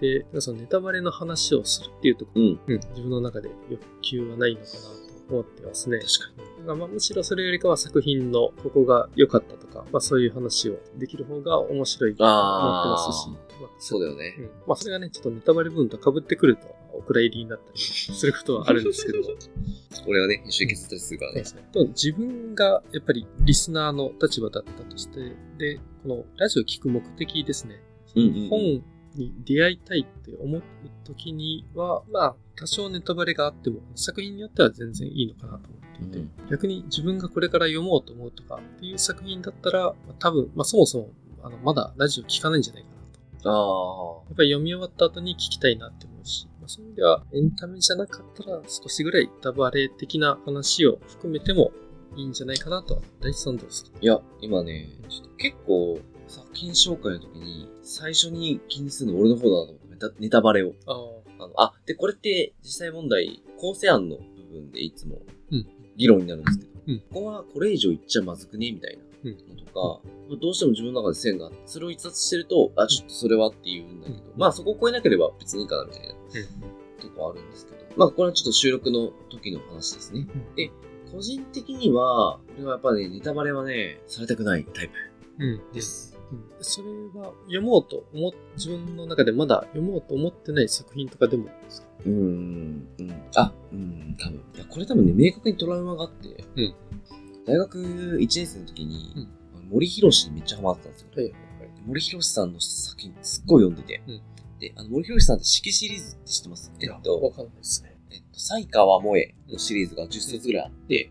[0.00, 2.60] てそのネタバレの話をするっていうところ、うん。
[2.66, 4.70] うん、自分の中で欲求はないのかな
[5.28, 5.98] と思ってますね。
[5.98, 6.48] 確かに。
[6.60, 13.28] だからまあむしろそれよりかは作品のここが良かったとか、まあ、そういう話をできる方が面白いと思ってますし、
[13.60, 14.42] まあそうだよねう。
[14.42, 19.18] んまあ、それがね、ちょっとネタバレ分と被ってくると、お蔵入りになったりすることはあるんですけど、
[20.08, 21.44] 俺はね、一緒に削ったりするからね。
[21.72, 27.82] と自分がやっぱりリスナーの立場だったとして、で、このラジオを聞く目的ですね。
[28.16, 28.82] うんうんうん本
[29.20, 30.62] に出会いたいって思う
[31.04, 41.10] 時には、まあ、多少ネタバレがあっても、作品によっては全然いいのかなと思っていて、うん逆に自分がこれから読もうと思うとかっていう作品だったら、まあ多分、まあそもそも、
[41.42, 42.96] あの、まだラジオ聞かないんじゃないかな
[43.42, 44.24] と。
[44.24, 51.72] あやっぱり読み終わった後に聞きたいなって思うし、まあ、そういう意味ではエンタメじゃなかったら少しぐらいネタバレ的な話を含めても
[52.16, 53.98] いいんじゃないかなとは、大地さんどうですかあ。
[54.00, 55.98] いや、今ね、ちょっと結構、
[56.30, 60.72] 作品紹介の時に、最初に気にするの俺の方だなと思って、ネタバレを。
[60.86, 60.92] あ
[61.44, 65.66] あの、あ、で、これって実際問題、構成案の部分でいつもうん。
[65.96, 66.98] 議論になるんですけど、うん。
[67.00, 69.32] ここはこれ以上言っちゃまずくねみたいなうん。
[69.32, 70.00] のとか、
[70.40, 74.38] どうしても自分の中で線があって、それを逸脱してると、あ、ちょっとそれはって言うんだけど、うん。
[74.38, 76.08] まあそこを超えなければ別にいいかなみたいな
[77.00, 80.26] とこあるんですけど、まあこれはちょっと収録の時の話ですね。
[80.32, 80.54] うん。
[80.54, 80.70] で、
[81.12, 84.94] 個人的には、俺はやっぱね、ネタバレはね、されたくないタイプ。
[85.44, 85.72] うん。
[85.72, 86.09] です。
[86.32, 86.88] うんそれ
[87.20, 91.88] は読もうと思っ、自分の中でまだ読もうと思ってない作品とかでもですか？
[92.04, 93.22] うーん、うん。
[93.34, 94.42] あ、うん、多分。
[94.54, 96.74] いや、これ多分ね、明確にトラウマがあって、うん
[97.46, 99.28] 大学1年生の時に、うん
[99.70, 101.08] 森博にめっちゃハマってたんですよ。
[101.14, 101.34] はいはい
[101.86, 104.02] 森博さんの作品すっごい読んでて。
[104.06, 104.20] うん
[104.60, 106.70] で、あの、森博さんって四季シリーズって知ってます？
[106.80, 107.96] えっわと、かんないですね。
[108.10, 111.10] えっと、才川萌えのシリーズが10冊ぐらいあって、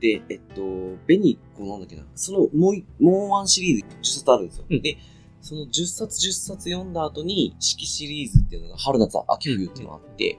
[0.00, 0.62] で、えっと、
[1.06, 4.64] 紅子なんだっけな、そのもうい、もうワンシリーズ10冊あるんですよ。
[4.70, 4.98] うんで、
[5.42, 10.38] その10冊10冊読んだ後に、四季シリーズっていうのが春夏秋冬っていうのがあって、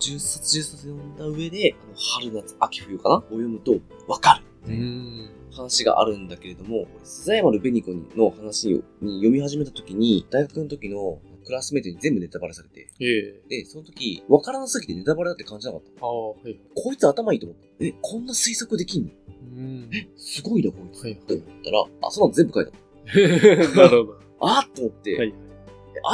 [0.00, 3.16] 10冊10冊読んだ上で、あの春夏秋冬かな？
[3.16, 5.30] を読むとわかるうん。
[5.54, 11.18] 話があるんだけれども、スザヤマル紅子の話をに読み始めた時に、大学の時の
[11.52, 16.06] クラスメイトに全部ネタバレされて、ええで、その時、わからなすぎてネタバレだって感じなかった。
[16.06, 16.58] ああ、はい。
[16.74, 19.10] こいつ頭いいと思って、え、こんな推測できんの？
[19.54, 19.90] うん。
[20.16, 21.02] すごいな、こいつ。
[21.02, 24.14] はいって思ったら、あ、その後全部書いてあっなるほど。
[24.14, 24.22] た。
[24.40, 25.34] あーっと思って、はい。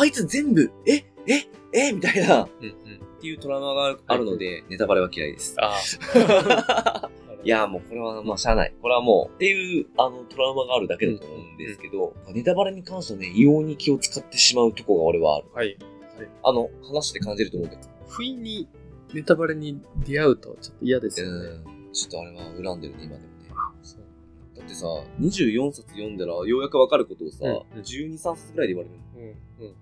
[0.00, 0.94] あいつ全部、え、
[1.28, 3.20] え、えみたいな、っうんうん。
[3.20, 5.54] ていうトラウマがあるので、ネタバレは嫌いです。
[5.60, 5.76] あ
[6.16, 7.10] あ。
[7.44, 8.74] いや、もうこれは、まあ、しゃあない。
[8.82, 15.46] これはもう、っていう、あの、トラウマがあるだけだと思うんですけど、ネタバレに関してはね、異様に気を使ってしまうとこが俺はある。
[15.54, 15.78] はい。
[16.42, 17.88] あの、話して感じると思うんだけど。
[18.08, 18.68] 不意に
[19.14, 21.48] ネタバレに出会うとちょっと嫌ですよね。
[21.66, 21.92] うん。
[21.92, 23.28] ちょっとあれは恨んでるね、今でもね。
[23.82, 24.02] そう
[24.58, 24.86] だってさ、
[25.20, 29.36] 24冊読んだらようやくわかることをさ、うん12、3冊ぐらいで言われるの。
[29.60, 29.66] うん。
[29.66, 29.74] うん。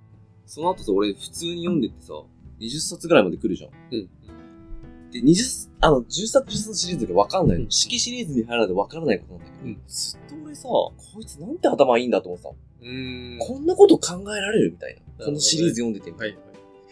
[0.45, 2.13] その後さ、俺普通に読んでってさ、
[2.61, 3.71] 20冊ぐらいまで来るじゃん。
[3.91, 4.11] うん。
[5.21, 7.65] で、20、あの、10冊、10冊シリーズがわかんないの。
[7.65, 12.57] うん式シリーズに入らないとわからないことなんだけど、うんずっと俺さ、こいつなんて頭いいんだと思ってたの。
[12.83, 13.39] うん。
[13.41, 15.25] こんなこと考えられるみたいな。
[15.27, 16.41] このシリーズ読んでてみたはいいな。
[16.41, 16.43] い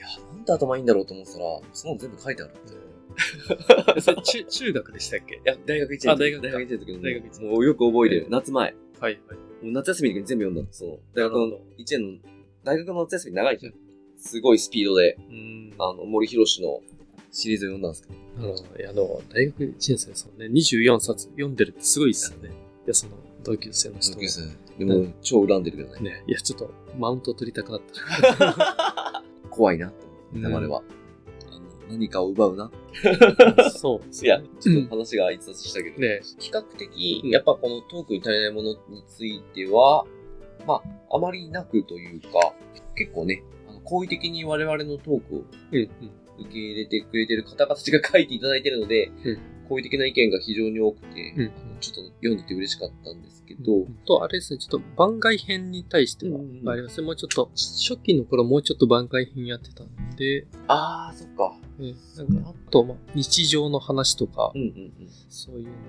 [0.01, 2.53] や、なんて頭いいんだろうと思ってたら、その全部書いてある。
[2.55, 4.01] はい。
[4.03, 5.35] それ中、中学でしたっけ？
[5.37, 8.23] いや、大学1年あ大学大学1年の時の、大学もうよく覚えてる。
[8.23, 8.75] はい夏前。
[9.01, 9.21] はい。
[9.63, 10.69] もう夏休みの時に全部読んだの。
[10.73, 12.19] その、大学のなるほど1年の、
[12.65, 13.75] 大学の夏休み長いじゃん。
[14.17, 15.73] すごいスピードで、うん。
[15.79, 16.81] あの、森博の
[17.35, 18.43] シリーズを読んだんですけど。
[18.43, 18.81] なるほど。
[18.81, 20.47] いや、あの、大学1年生ですもんね。
[20.47, 22.51] 24冊読んでるってすごいですよね。
[22.51, 22.53] い
[22.87, 24.15] や、その、同級生の人も。
[24.15, 24.43] 同級生。
[24.79, 26.11] でも、超恨んでるけどね。
[26.11, 26.25] ね。
[26.29, 27.81] いや、ちょっと、マウント取りたくなっ
[28.39, 29.23] た。
[29.51, 30.39] 怖いなって思う。
[30.39, 30.83] ネタバレは。
[31.51, 32.71] あの、何かを奪うな。
[33.75, 35.99] そうですいやね。、ちょっと話が逸脱したけど。
[35.99, 40.07] ね比較的う、んやっぱこのトークに足りないものについては、
[40.67, 42.55] まあ、あまりなくというか、
[42.95, 45.79] 結構ね、あの好意的に我々のトークをうん。
[45.79, 46.24] うん。
[46.39, 56.39] 受け入れてくれてる方々たちが書いていただいてるので、うん好意的な意見が非常に多くて、うんちょっと読んでて嬉しかったんですけど、と、あれですね、ちょっと番外編に対しては
[56.73, 57.07] ありますね。
[57.07, 61.59] もうちょっと、初期の頃もうちょっと番外編やってたんで、あー、そっか。
[61.79, 64.93] ねなんか、あと、まあ、日常の話とかうん、うんうん。
[65.29, 65.81] そういうのもね、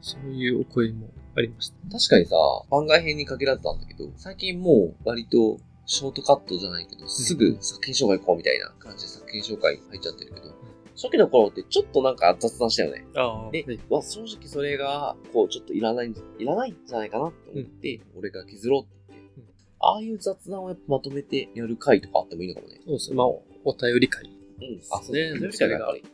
[0.00, 1.98] そういうお声もありました。
[1.98, 2.36] 確かにさ、
[2.70, 5.58] 番外編に限らずなんだけど、最近もう割と
[5.92, 10.54] ショートカットじゃないけど、すぐ作品紹介行こうみたいな感じで作品紹介入っちゃってるけど、
[10.94, 13.04] 初期の頃ってちょっとなんか雑談したよね。
[13.14, 13.50] ああ。
[13.50, 19.52] ではい、まあ正直それが、こう、ちょっといらない、いらないんじゃないかなって思って、俺が削ろうって言って、うん
[19.84, 22.80] ああいう雑談をやっぱまとめてやる回とかあってもいいのかもね。
[22.86, 23.16] そうですね。
[23.16, 24.24] まあ、お便り会。
[24.24, 24.80] うん。
[24.92, 25.34] ああ、そうね。
[25.34, 26.04] ねそれがやっぱり。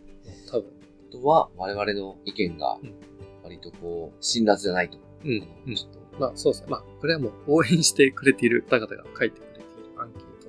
[0.50, 0.70] 多分。
[1.10, 2.94] あとは、我々の意見がうん、
[3.44, 4.96] 割とこう、辛辣じゃないと。
[5.22, 5.48] うん。
[5.66, 6.68] うんちょっと、まあそうですね。
[6.70, 9.47] まあ、これはもう応援してくれている方々が書いて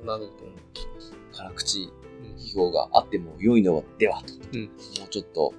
[0.05, 0.33] などと、
[1.31, 1.89] 辛口
[2.21, 4.33] うん批評があっても良いのではと。
[4.53, 4.69] うんも
[5.05, 5.53] うちょっと。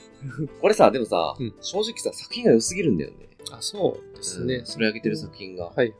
[0.60, 3.28] これさ、でもさ、うん正直さ、作品が良すぎるんだよね。
[3.50, 4.56] あ、そうですね。
[4.56, 5.66] うん取り上げてる作品が。
[5.74, 5.94] はい。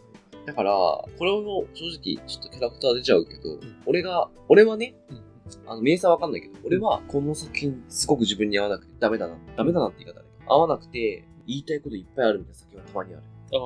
[0.46, 5.26] だから、これを正直、ちょっとキャラクター出ちゃうけど、俺が、俺はね、うん
[5.66, 10.26] あの、名さんわかんないけど、俺はこの作品すごく自分に合わなくてダメだな、ダメだなって言い方で。
[10.46, 13.22] 合わなくて、言いたいこといっぱいあるみたいな作品はたまにある。
[13.52, 13.58] あ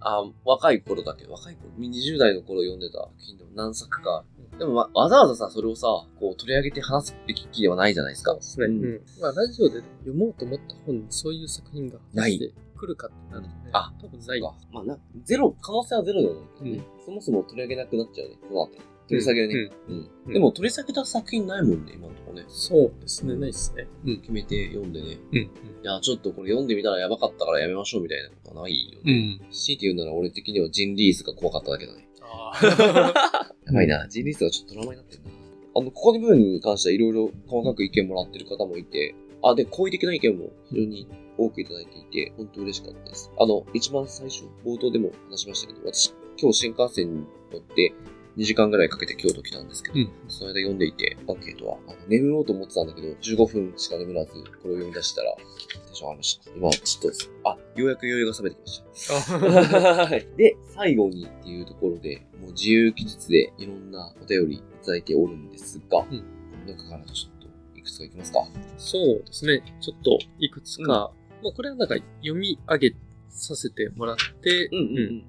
[0.00, 1.24] あ若い頃だけ？
[1.24, 4.24] ど、若い頃、20代の頃読んでた作品でも何作か。
[4.58, 5.86] でも、わわざわざさ、それをさ、
[6.20, 8.32] こう取り上げて話すべき機ではないじゃないですか。
[8.32, 8.66] そうですね。
[8.66, 9.00] ううんん。
[9.20, 13.70] まあ、ラジオで読もうと思った本にそういう作品がない出てくるかってなるとね。
[13.72, 14.40] あ多分ない。
[14.40, 16.84] まあな、ゼロ、可能性はゼロではないけどね。
[16.98, 18.36] うんそもそも取り上げなくなっちゃうね。
[18.48, 18.95] この後。
[19.08, 19.76] 取り下げるね。
[19.88, 20.10] うん。
[20.26, 22.44] うんでも取り下げた作品ないもんね、今のとこね。
[22.48, 23.34] そうですね。
[23.36, 23.86] ないですね。
[24.04, 24.20] うん。
[24.20, 25.18] 決めて読んでね。
[25.32, 25.38] うん。
[25.38, 25.50] い
[25.82, 29.36] や、ちょっとこれ読んでみたらやばかったからやめましょうみたいなことはないようね。
[29.36, 29.40] ん。
[29.52, 32.08] 強いて言うなら俺的にはジンリースが怖かっただけだね。
[32.20, 33.56] ああ。
[33.66, 34.08] やばいな。
[34.08, 35.30] ジンリースはちょっとトラウマになってるな。
[35.76, 41.06] あの、ここの部分に関してはいろいろ細かく意見もらってる方もいて、あ、で、好意的な意見も非常に
[41.38, 43.30] 多くいただいていて、本当嬉しかったです。
[43.38, 47.92] あの、一番最初、冒頭でも話しましたけど、私、今日新幹線に乗って、
[48.36, 55.42] 2時間ぐらいかけて京都来たんですけど、うんその間読んでいて、アンケートは、あの眠ろうと思ってたんだけど、15分しか眠らず、これを読み出したら、テ
[55.90, 56.50] ンション上がりました。
[56.50, 57.12] 今、ちょっ
[57.42, 59.38] と、あ、ようやく余裕が冷めてきました。
[59.38, 68.40] はい で、最後にっていうところで、もう自由記述でいろんなお便りいただいておるんですが、うんこの中からちょっといくつかいきますか？
[68.76, 69.62] そうですね。
[69.80, 71.12] ちょっと、いくつか、
[71.42, 72.94] まあ、これはなんか読み上げ
[73.30, 75.24] させてもらって、うんうんうん。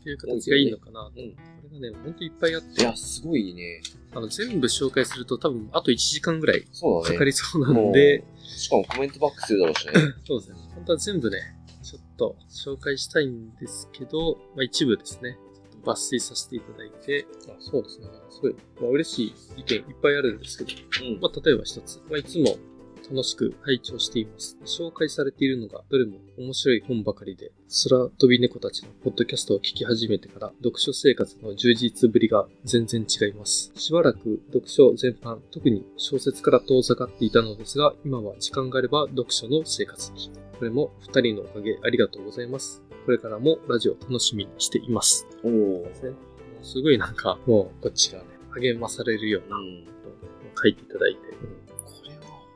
[0.00, 1.10] っていう形がいいのかな。
[1.16, 1.36] うん。
[1.72, 3.82] がね、ほんといっぱいあって、いや、すごいね。
[4.12, 6.62] あの、全部紹介すると多分、あと1時間ぐらい。
[6.62, 9.92] かかりそうなんで、もうしかもコメントバックするだろうしね。
[10.26, 10.56] そうですね。
[10.74, 11.38] 本当は全部ね、
[11.82, 15.38] ちょっと紹介したいんですけど、まあ一部ですね、
[15.84, 18.06] 抜粋させていただいて、あそうですね。
[18.30, 20.70] すごい、まあ嬉しい意見いっぱいあるんですけど、
[21.06, 21.20] うん。
[21.20, 22.56] まあ例えば一つ、まあいつも
[23.10, 24.56] 楽しく拝聴しています。
[24.64, 27.50] 紹介されているのがどれも面白い本ばかりで、
[27.88, 33.72] 空飛び猫たちのポッドキャストを聞き始めてから読書生活の充実ぶりが全然違います。
[33.74, 40.30] しばらく読書全般、特に小説から遠ざかっていたのですが、今は時間があれば読書の生活に。
[40.58, 42.82] これも二人のおかげありがとうございます。
[43.04, 45.26] これからもラジオ楽しみにしています。
[45.42, 46.12] おーで
[46.62, 49.56] すごいなんか、もうこっちがね、励まされるような
[50.62, 51.20] 書いていただいて、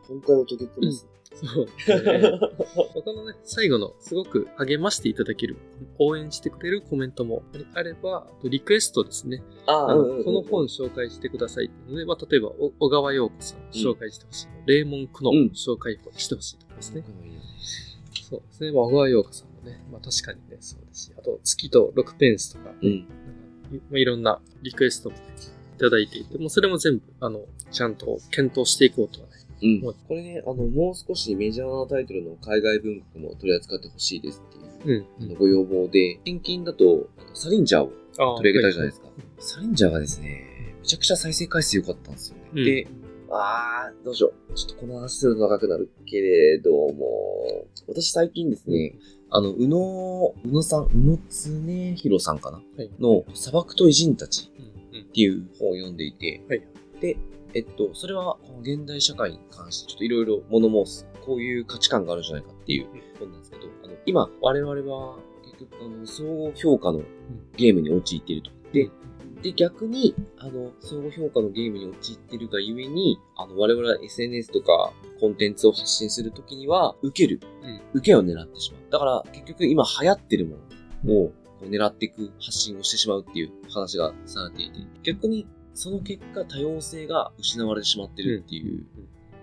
[0.09, 1.07] 今回お届けます。
[1.35, 2.39] そうですね。
[2.95, 5.57] 他のね、最後のすごく励ましていただける、
[5.99, 7.43] 応援してくれるコメントも
[7.75, 9.43] あれば、リクエストですね。
[9.67, 17.05] ああのこの本紹介してくださいっていうので、まあ、例えば、お小川陽子さん紹介してほしい、レーモンクのうん紹介してほしいとかですね。
[18.23, 18.73] そうですね。
[18.73, 23.07] まあ、小川陽子さんもね、まあ確かにね、そうですし、あと月と6ペンスとか、うん。
[23.91, 29.34] まあ、いろんなリクエストもいただいていて、もうそれも全部、あの、ちゃんと検討していこうとはね。
[29.65, 34.43] うんこれね、あの、もう少しメジャーなタイトルの海外文学も取り扱ってほしいです
[34.81, 35.25] っていう、うん。
[35.25, 39.07] あのご要望で、近々だと、サリンジャーをあ取り上げたじゃないですか。
[39.07, 42.43] はサリンジャーがですね、めちゃくちゃ再生回数良かったんですよね。
[42.55, 42.87] うんで、
[43.31, 44.55] あー、どうしよう。
[44.55, 48.99] ちょっとこの話すると長くなるけれども、私最近ですね、
[49.31, 52.63] あの、宇野、宇野さん、宇野常弘さんかな？
[52.77, 52.91] はい。
[53.01, 54.53] の砂漠と偉人たち
[54.89, 56.63] っていう本を読んでいて、はい
[57.01, 57.17] で、
[57.55, 62.87] えっと、それはこの現代社会に関してちょっといろいろ物申す、こういう価値観があるんじゃないかっていう
[63.19, 67.03] 本なんですけど、あの今、我々は結局、あの、総合評価の
[67.57, 68.51] ゲームに陥っていると。
[68.73, 68.91] で、
[69.43, 77.41] で、逆に、あの、相互評価のゲームに陥ってるがゆえに、あの、我々は SNS とかコンテンツを発信するときには、受ける。
[77.63, 78.91] うん受けを狙ってしまう。
[78.91, 80.57] だから、結局今流行ってるも
[81.05, 81.33] のを
[81.63, 88.87] 狙っていく発信をしてしまうっていう話がされていて、逆に、その結果多様性が失われてしまってるっていう、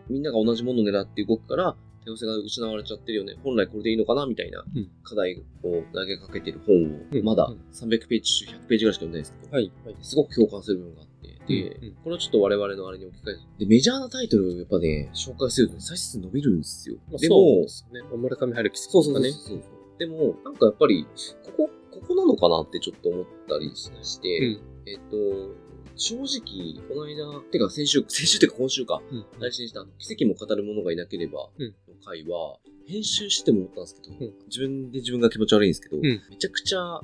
[0.09, 3.37] みんなが同じものを狙って動くから、多様性が失われちゃってるよね。
[3.43, 4.25] 本来これでいいのかな？
[4.25, 6.79] みたいなうん課題を投げかけてる本を、
[7.11, 9.71] うんまだうん300ページ中100ページぐらいしか読んでないんですけど、はい。
[9.85, 9.95] はい。
[10.01, 16.95] すごく共感する部分があって、で、うんうんこれはちょっと我々のあれに置き換えて、で、メジャーなタイトルをやっぱね、紹介すると、ね、再生数伸びるんですよ。
[17.07, 18.01] まあ、でそうもで、すね。
[18.17, 19.31] 村上春樹さんそうそうとかね。
[19.33, 19.59] そうそう。
[19.99, 21.05] でも、なんかやっぱり、
[21.45, 25.70] ここ、ここなのかなってちょっと思ったりして、えっ、と、
[26.01, 29.25] 正直、この間、てか先週、 先週ってか今週か、うん。
[29.39, 37.01] 配信した、奇跡も語る者がいなければ、うんの回は、編集しても思ったんですけど、うん自分で自分が気持ち悪いんですけど、んめちゃくちゃん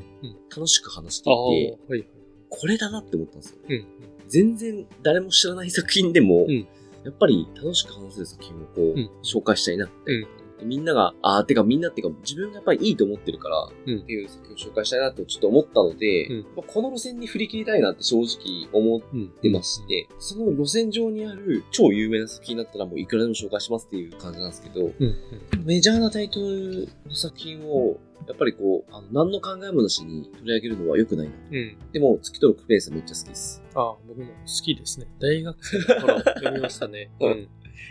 [0.50, 2.10] 楽しく話してあいて、あ、はいはい。
[2.50, 3.60] これだなって思ったんですよ。
[3.70, 3.86] うん。
[4.28, 6.68] 全然誰も知らない作品でも、うん
[7.06, 10.28] やっぱり楽しく話せる作品をこう、うん紹介したいなって。
[10.64, 19.30] みんなが、あーてかみんなっていうか自分がやっぱりいいと思ってるから、うんっていう作品を紹介したいなとちょっと思ったので、うんまあこの路線に振り切りたいなって正直思っうん。
[19.41, 25.16] てまして、その路線上にある超有名な作品だったらもういくらでも紹介しますっていう感じなんですけど、うん。
[25.66, 27.97] メジャーなタイトルの作品を、
[28.28, 31.34] やっぱりこう、あの何の考えもなしに取り上げるのは良くないな。
[31.51, 31.78] うん。
[31.93, 33.64] でも、月とロックペースはめっちゃ好きです。
[33.76, 34.32] ああ、僕も好
[34.66, 35.08] きですね。
[35.20, 37.12] 大学生の頃読みましたね。
[37.22, 37.47] う んうん。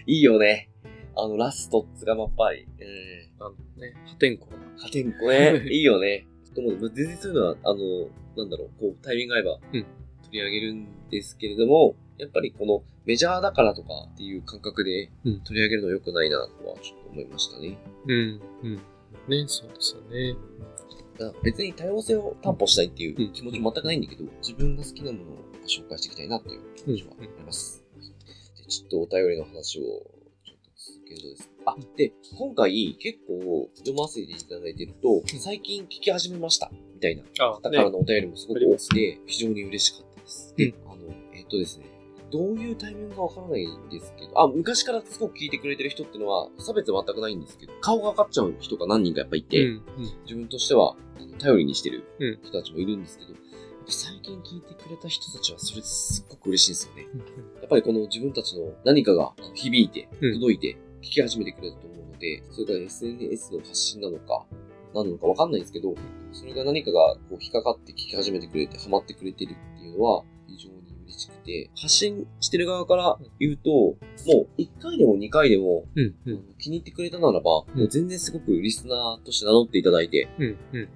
[0.07, 0.69] いいよね。
[1.17, 2.67] あの、ラストっつがまっぱり。
[2.79, 3.51] えあの
[3.81, 4.67] ね、破天荒な。
[4.77, 5.67] ー、破天荒ね。
[5.73, 6.27] いいよね。
[6.55, 6.91] と思う。
[6.91, 9.87] 全然そういうのは、あの、なんだろう、こう、タイミング合えば、うん
[10.27, 17.79] 取り上げるんですけれども、やっぱりこのメジャーだからとかっていう感覚でうん取り上げるのは良くないなとはちょっと思いましたね。
[18.07, 18.41] うん。
[18.63, 18.75] うん。
[19.29, 20.37] ね、そうですよね。
[21.43, 25.37] 別に多様性を担保したいっていううん気持ちも全くないんだけど、自分が好きなものを
[25.67, 27.85] 紹介していきたいなっていう気持ちはあります。
[28.57, 30.16] でちょっとお便りの話を
[31.07, 31.49] けるとですね。
[31.67, 40.55] あ、で、今回結構読ませていただいてると、最近聞き始めました、みたいなあ方からのお便りもすごく多くて、非常に嬉しかったです。
[40.57, 40.97] で、あの、
[41.33, 41.87] えっとですね、
[42.31, 49.83] どういうタイミングかわからないんですけど、あ、昔からすごく聞いてくれてる人っていうのは、差別は全くないんですけど、顔が分かっちゃう人が何人かやっぱいて、うん。
[50.25, 50.97] 自分としては
[51.39, 53.35] 頼りにしてるうん人たちもいるんですけど、
[53.89, 57.09] 最近聞いてくれた人たちはそれですっごく嬉しいんですよね。
[57.15, 57.61] うん。
[57.61, 64.45] やっぱりこの自分たちの何かが響いて、うん届いて、聞き始めてくれたと思うので、それが SNS の発信なのか、
[64.95, 65.95] 何なのかわかんないんですけど、
[66.33, 76.05] それが何かがこう引っかかって聞き始めてくれて、ハマってくれてるっていうのは非常に嬉しくて、発信してる側から言うと、もう1回でも2回でもうん。
[76.07, 76.43] うあのん。
[76.59, 80.57] 気に入ってくれたならば、うんもう全然すごくリスナーとして名乗っていただいて、うん。
[80.73, 80.89] うん。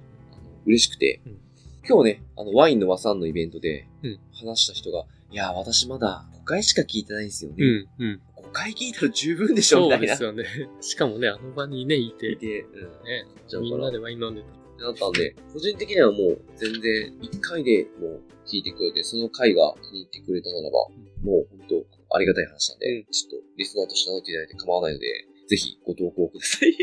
[0.66, 1.40] 嬉しくて、うん
[1.88, 7.56] 今日ね、あの、ワインの和さんのイベントでうん、話した人が、いや、私まだ5回しか聞いてないんですよね。
[7.58, 7.88] うん。
[7.98, 8.20] うん。
[8.50, 10.16] 5回聞いたら十分でしょみたいな。
[10.16, 10.70] そうですよね。
[10.80, 12.80] しかもね、あの場にね、いて、で、うん。
[13.04, 20.88] ねじゃあ、みんなでワイン飲んでなったんで、個人的にはもう全然1回でもう聞いてくれて、その回が気に入ってくれたならば、
[21.22, 25.06] もう本当ありがたい話なんで、うんちょっとリスナーとして名乗っていただいて構わないので、
[25.48, 26.76] ぜひご投稿ください。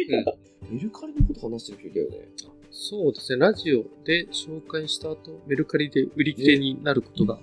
[0.69, 2.29] メルカリのこと話してる人いたよね。
[2.71, 7.39] そうですね、ラジオで紹介した後、メルカリで売り切れになることが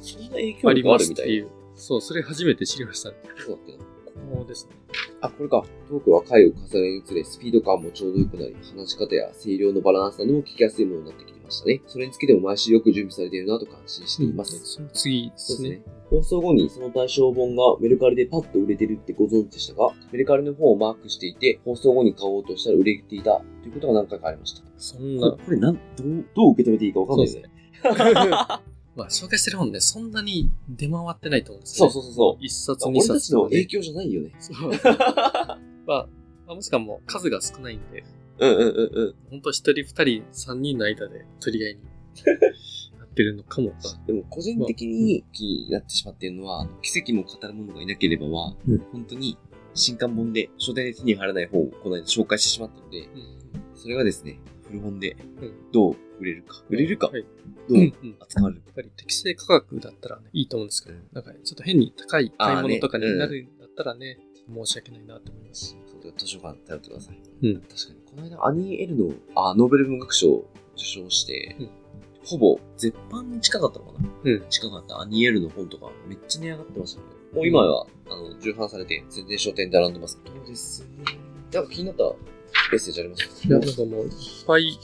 [0.00, 0.98] そんな影響あり力あ。
[0.98, 1.48] るみたいう
[1.80, 3.16] そう、それ初めて知りましたね。
[3.38, 3.78] そうだっけな。
[4.36, 4.76] こうですね。
[5.22, 5.64] あ、これか。
[5.88, 11.82] トークは回を重ねにつれ、スピード感もちょうど良くなり、話し方や声量のバランスなども聞きやすいものになってきてましたね。
[11.86, 14.60] それにつけても毎週よく準備されているなと感心しています。
[14.64, 15.82] その次ですね。
[16.10, 24.62] 放送後にその対象本がメルカリでパッと売れてるってご存知でしたが、メルカリの方をマークしていて、放送後に買おうとしたら売れていたということが何回かありました。
[24.76, 25.38] そんなこ。
[25.44, 27.44] これなん、どう、どう受け止めていいかわかんないですね。
[28.96, 31.92] まあ、紹介してる本ね、そんなに出回ってないと思うんですよね。
[31.92, 32.44] そうそうそうそう。
[32.44, 33.42] 一冊、俺二たちの。
[33.44, 34.32] 影響じゃないよね。
[34.40, 34.72] そう。
[34.82, 36.06] まあ、ま
[36.48, 38.04] あもしかも数が少ないんで、
[38.38, 39.14] うんうんうんうん。
[39.30, 41.80] 本当一人二人三人の間で取り合いに
[42.98, 43.72] なってるのかも。
[44.06, 49.36] でも個人的に気になってしまっているのは、奇跡も語る者がいなければは、うん本当に
[49.74, 53.08] 新刊本で書店で手に入らない本をこの間紹介してしまったので、
[53.76, 55.72] それがですね、古本でうん。
[55.72, 57.22] どう売れるか、売れるか、はい。
[57.22, 57.28] ど
[57.74, 58.66] ううんうん扱われるか。
[58.68, 64.18] やっぱり適正価格だったらね、いいと思うんですけど、なんかちょっと変に高い買い物とかになるんだったらね、
[64.48, 65.76] 申し訳ないなと思います。
[66.16, 67.20] 図書館頼ってください。
[67.42, 67.60] うん。
[67.62, 71.70] 確かに、この間アニー・エルの、あ、ノーベル文学賞を受賞して、うん。
[72.24, 74.08] ほぼ絶版に近かったのかな。
[74.24, 74.44] うん。
[74.48, 75.00] 近かった。
[75.00, 77.06] アニー・エルの本とかめっちゃ値上がってましたね。
[77.32, 80.20] もう今は、あの、重版されて、全然書店で並んでます。
[80.24, 81.04] そうですね。
[81.52, 82.04] なんか気になった
[82.70, 83.46] メッセージあります？
[83.46, 84.10] いや、なんかもういっ
[84.46, 84.78] ぱい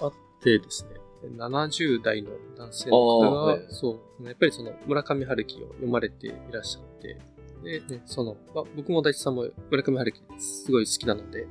[0.00, 0.90] あってですね、
[1.36, 3.66] 70代の男性の方が、はい。
[3.70, 7.18] そう、やっぱりその村上春樹を読まれていらっしゃって、
[7.62, 11.46] で、ね、その、まあ、僕も大地さんも村上春樹すごい好きなので、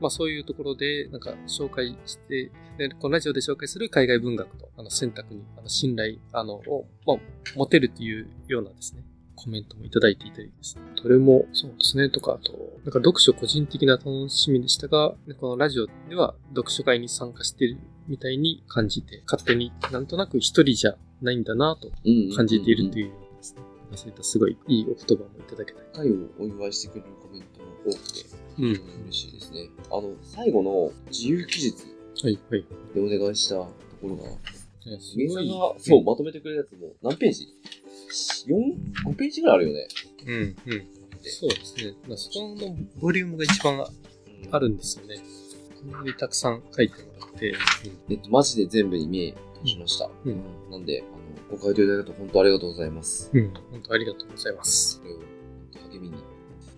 [0.00, 7.16] まあそういうところで、なんか紹介して、でこのラジオで紹介する海外文学のあの選択にあの信頼あのを、まあ、
[7.54, 9.02] 持てるというようなですね、
[9.42, 10.82] コメントもいただいていたりですね。
[11.00, 12.52] それも、そうですね、とか、あと、
[12.84, 21.90] なんか読書個人的な楽しみでしたが、このラジオでは読書会に参加しているみたいに感じて、勝手になんとなく一人じゃないんだなと
[22.36, 23.12] 感じているという。
[23.40, 23.62] ですね。
[23.96, 25.86] そういったすごいいいお言葉もいただけたり。
[25.94, 28.24] 回をお祝いしてくれるコメントも多くて、
[28.58, 28.64] うん。
[29.04, 29.70] 嬉しいですね。
[29.90, 31.84] あの、最後の自由記述
[32.22, 32.64] はい、はい。
[32.94, 33.66] でお願いしたと
[34.02, 34.22] ころが、
[34.86, 37.48] 名さんが、そう、まとめてくれたやつも、何ページ
[38.48, 39.88] ?4、5ページぐらいあるよね。
[40.26, 40.56] うん、うん。
[41.22, 41.94] そうですね。
[42.08, 43.84] まあ、そこのボリュームが一番
[44.50, 45.16] あるんですよね。
[45.80, 47.54] こんなにたくさん書いてもらって。
[48.08, 50.10] えっと、マジで全部に目通しました。
[50.24, 53.30] うんなんで、あの、ご回答いただいた本当ありがとうございます。
[53.32, 53.52] うん。
[53.70, 55.00] 本当ありがとうございます。
[55.00, 55.18] これを
[55.92, 56.16] 励みに、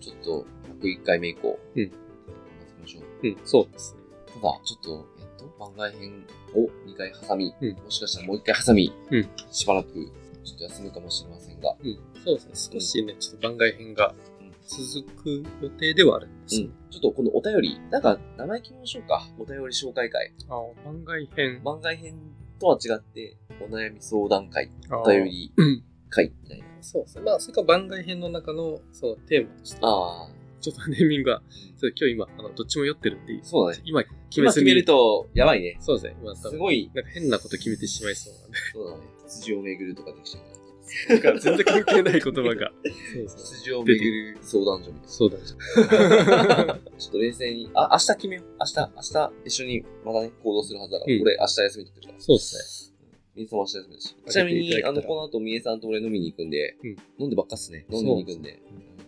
[0.01, 0.45] ちょっと、
[0.81, 3.27] 101回目以降、うん頑張っていきましょう。
[3.27, 4.01] うん、そうですね。
[4.27, 5.07] ただ、ちょっと、
[5.43, 6.25] と、番外編
[6.55, 10.11] を2回挟み、うんもしかしたらもう1回挟み、うんしばらく、
[10.43, 12.79] ちょっと休むかもしれませんが、うん、そうですね。
[12.79, 16.67] 少しね、ちょっと番外編がうん続く予定ではあるんですよ。
[16.67, 16.73] うん。
[16.89, 19.27] ちょっとこのお便り、なんか、名前決めましょうか。
[19.37, 20.33] お便り紹介会。
[20.49, 21.61] あ番外編。
[21.63, 22.15] 番外編
[22.59, 25.83] とは違って、お悩み相談会、あお便りうん。
[26.09, 26.65] 会みたいな。
[26.81, 27.23] そうですね。
[27.23, 30.29] まあ、それか番外編の中の、そのテーマとして、ああ、
[30.63, 31.41] ちょっとネーミングが、
[31.79, 33.41] ちょっと今日今、あの、どっちも酔ってるっていう。
[33.43, 33.83] そうだね。
[33.85, 34.41] 今、決めずに。
[34.41, 35.77] 今決めると、やばいね。
[35.81, 36.15] そうですね。
[36.21, 38.57] 今すごい、なんか変なこと決めてしまいそうなんで。
[38.73, 39.03] そうだね。
[39.27, 40.63] 辻を巡るとかできちゃうから。
[41.09, 42.71] だから全然関係ない言葉が。
[43.13, 43.37] そうそう。
[43.57, 46.65] 辻を巡る相談所みたいそうだね。
[46.65, 46.79] な。
[46.97, 48.45] ちょっと冷静に、あ、明日決めよう。
[48.59, 52.19] 明日、明日一緒にまだね、行動するはずだから、うん俺明日休み取ってるから。
[52.21, 52.93] そうですね。
[53.35, 54.15] みーさんも明日休みだし。
[54.29, 57.85] ちなみに、あの、この後、みえさんと俺飲みに行くんで、うん飲んでばっかっすね。
[57.91, 58.61] 飲んでに行くんで。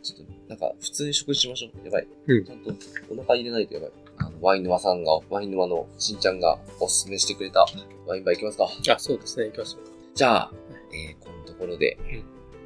[0.05, 1.85] ちょっと、なんか、普通に食事しましょう。
[1.85, 2.07] やばい。
[2.27, 2.71] うんちゃんと、
[3.09, 3.91] お腹入れないとやばい。
[4.17, 7.65] あの、ワイン沼さんが、ワイン沼のしんちゃんがおすすめしてくれた
[8.05, 8.93] ワインバー行きますか。
[8.93, 9.45] あ、そうですね。
[9.47, 9.91] 行きましょうか。
[10.13, 10.51] じゃあ、
[10.93, 11.97] えー、このところで、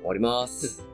[0.01, 0.85] 終わります。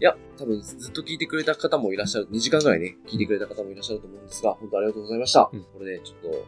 [0.00, 5.50] いや、多分ずっと聞いてくれた方もいらっしゃる、2時間ぐらいね、聞いてくれた方もいらっしゃると思うんですが、本当ありがとうございました。
[5.52, 6.46] うんこれでちょっと、公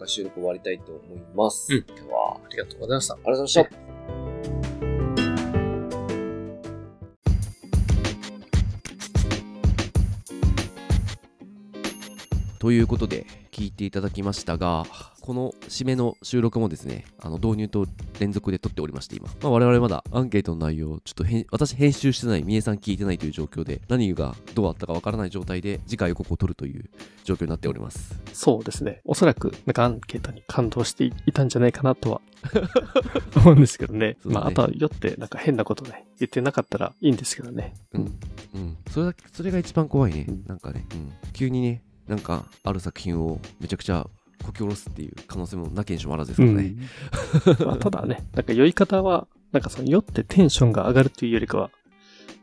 [0.00, 1.72] 開収録終わりたいと思います。
[1.72, 3.14] うん今日は、ありがとうございました。
[3.14, 3.87] ありがとうございました。
[12.68, 14.84] ということで、聞いていただきましたが、
[15.22, 17.86] この締めの収録もですね、あの導入と
[18.20, 19.26] 連続で撮っておりまして、今。
[19.42, 26.90] まあ、我々まだアンケートの内容をちょっと編私編集してない、みえさん聞いてないという状況で、何がどうあったかわからない状態で次回予告を撮るという
[27.24, 28.20] 状況になっております。
[28.34, 29.00] そうですね。
[29.06, 32.20] おそらく、なんかアンケートに感動していたんじゃないかなとは
[33.34, 34.08] 思うんですけどね。
[34.08, 37.72] ねまあ、あとは酔って、なんか変なことね、言ってなかったらいいんですけどね。
[37.94, 38.18] うん。
[38.54, 38.76] うん。
[38.90, 40.26] それだそれが一番怖いね。
[40.28, 41.12] うんなんかね、うん。
[41.32, 44.08] 急にね、なんか、ある作品をめちゃくちゃ
[44.44, 46.74] こき下ろすっていう可能性もなきにしもあらずですからね。
[47.66, 51.70] まあ、ただね、なんか酔い方は、なんかその酔ってテンションが上がるというよりかは、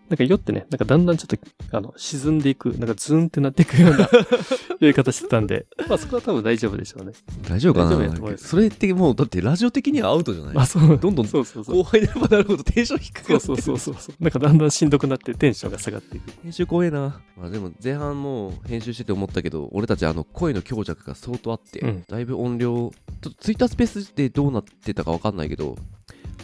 [0.09, 1.37] なんか酔ってね、なんかだんだんちょっと、
[1.75, 4.07] あの、沈んでいく、なんかズーンってなっていくような
[4.79, 7.13] 酔い方してたんで、まあそこは多分大丈夫でしょうね。
[7.49, 8.37] 大丈夫かな？
[8.37, 10.53] それってもう、だってラジオ的にはアウトじゃない？
[10.53, 11.77] まあそう、どんどんそうそうそう。
[11.77, 14.15] 後輩になればなるほどテンション低くなってそうそうそうそう。
[14.23, 16.31] なんかだんだんしんどくなってテンションが下がっていく。
[16.43, 17.19] 編集怖えな。
[17.35, 25.75] まあでも前半もう編集してて思ったけど、俺たちあの声の強弱が相当あって、うんだいぶ音量、ちょっとツイッタースペースでどうなってたかわかんないけど、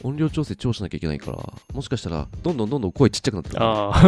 [0.04, 1.38] 音量調整超しなきゃいけないから、
[1.74, 3.64] もしかしたらどんどんどんどん声ちっちゃくなってくる。
[3.64, 4.04] あ あ、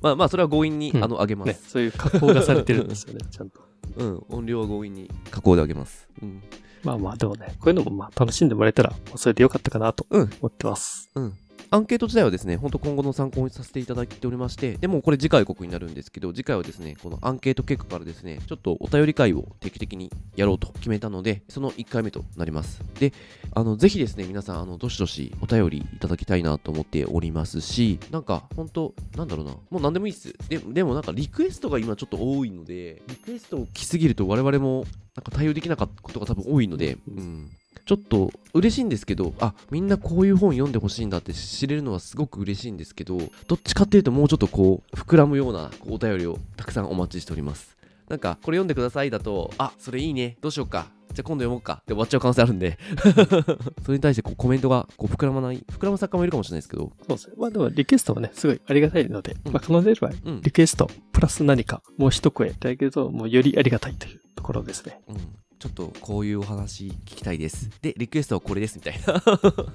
[0.00, 1.48] まあまあそれは強引に、うんあの上げます。
[1.48, 3.60] ね、そういう 加工がされてるんですよね、 ちゃんと。
[3.96, 6.08] うん、音量は強引に加工で上げます。
[6.22, 6.42] うん。
[6.84, 11.10] まあまあ、でもね、こういうのもまあ楽しんでもらえたら、それでよかったかなとうん思ってます。
[11.14, 11.34] うん。
[11.72, 22.82] アンケート自体はですね、本当今後の参考にさせていただいておりまして、でもこれ次回告になるんですけど、次回はですね、このアンケート結果からですね、ちょっとお便り会を定期的にやろうと決めたので、その1回目となります。
[22.98, 23.12] で、
[23.54, 30.34] あの、ぜひですね、皆さん、あの、どしどしお便りいただきたいなと思っておりますし、なんか、本当なんだろうな、もう何でもいいっす。
[30.48, 37.50] ででもなんかリクエストが今ちょっと多いので、リクエストを来すぎると我々もなんか対応できなかったことが多分多いので、うん。
[37.90, 43.18] ちょっと嬉しいんですけど、あ、みんなこういう本読んでほしいんだって知れるのはすごく嬉しいんですけど、
[43.48, 47.76] どっちかっていうともうちょっとこう、膨らむようなお便りをたくさんお待ちしております。
[48.08, 51.78] なんか、これ読んでくださいだと、あ、それいいね、どうしようか、じゃあ今度読もうか。
[51.82, 52.78] って終わっちゃう可能性あるんで、
[53.82, 57.34] それに対してこうコメントがこう膨らまない、膨らむ作家もいるかもしれないですけど、そうですね。
[57.36, 59.52] まあでもリクエストはね、すごいありがたいので、うん。
[59.52, 60.40] まあ可能であれば、うん。
[60.42, 65.00] リクエスト、プラス何か、もう一声いただけると、もうよりありがたいというところですね。
[65.08, 65.16] うん、
[65.60, 67.70] ちょっとこういうお話聞きたいです。
[67.82, 69.22] で、リクエストはこれですみたいな。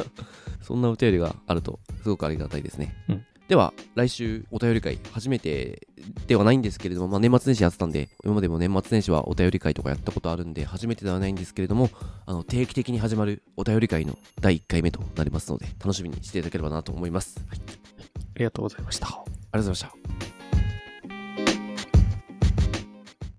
[0.61, 2.95] そんなお便りがあるとすごくありがたいですね。
[3.07, 5.87] うんでは、来週お便り会、初めて
[6.25, 11.91] ではないんですけれども、まあ、年末年始やってたんで、今までも年末年始はお便り会とかやったことあるんで、初めてではないんですけれども、
[12.25, 17.37] あの定期的に始まるお便り会の第1回目となりますので、楽しみにしていただければなと思います。
[17.47, 17.61] はい、あり
[18.17, 19.05] ありがとうございました。
[19.09, 20.34] がとうございました。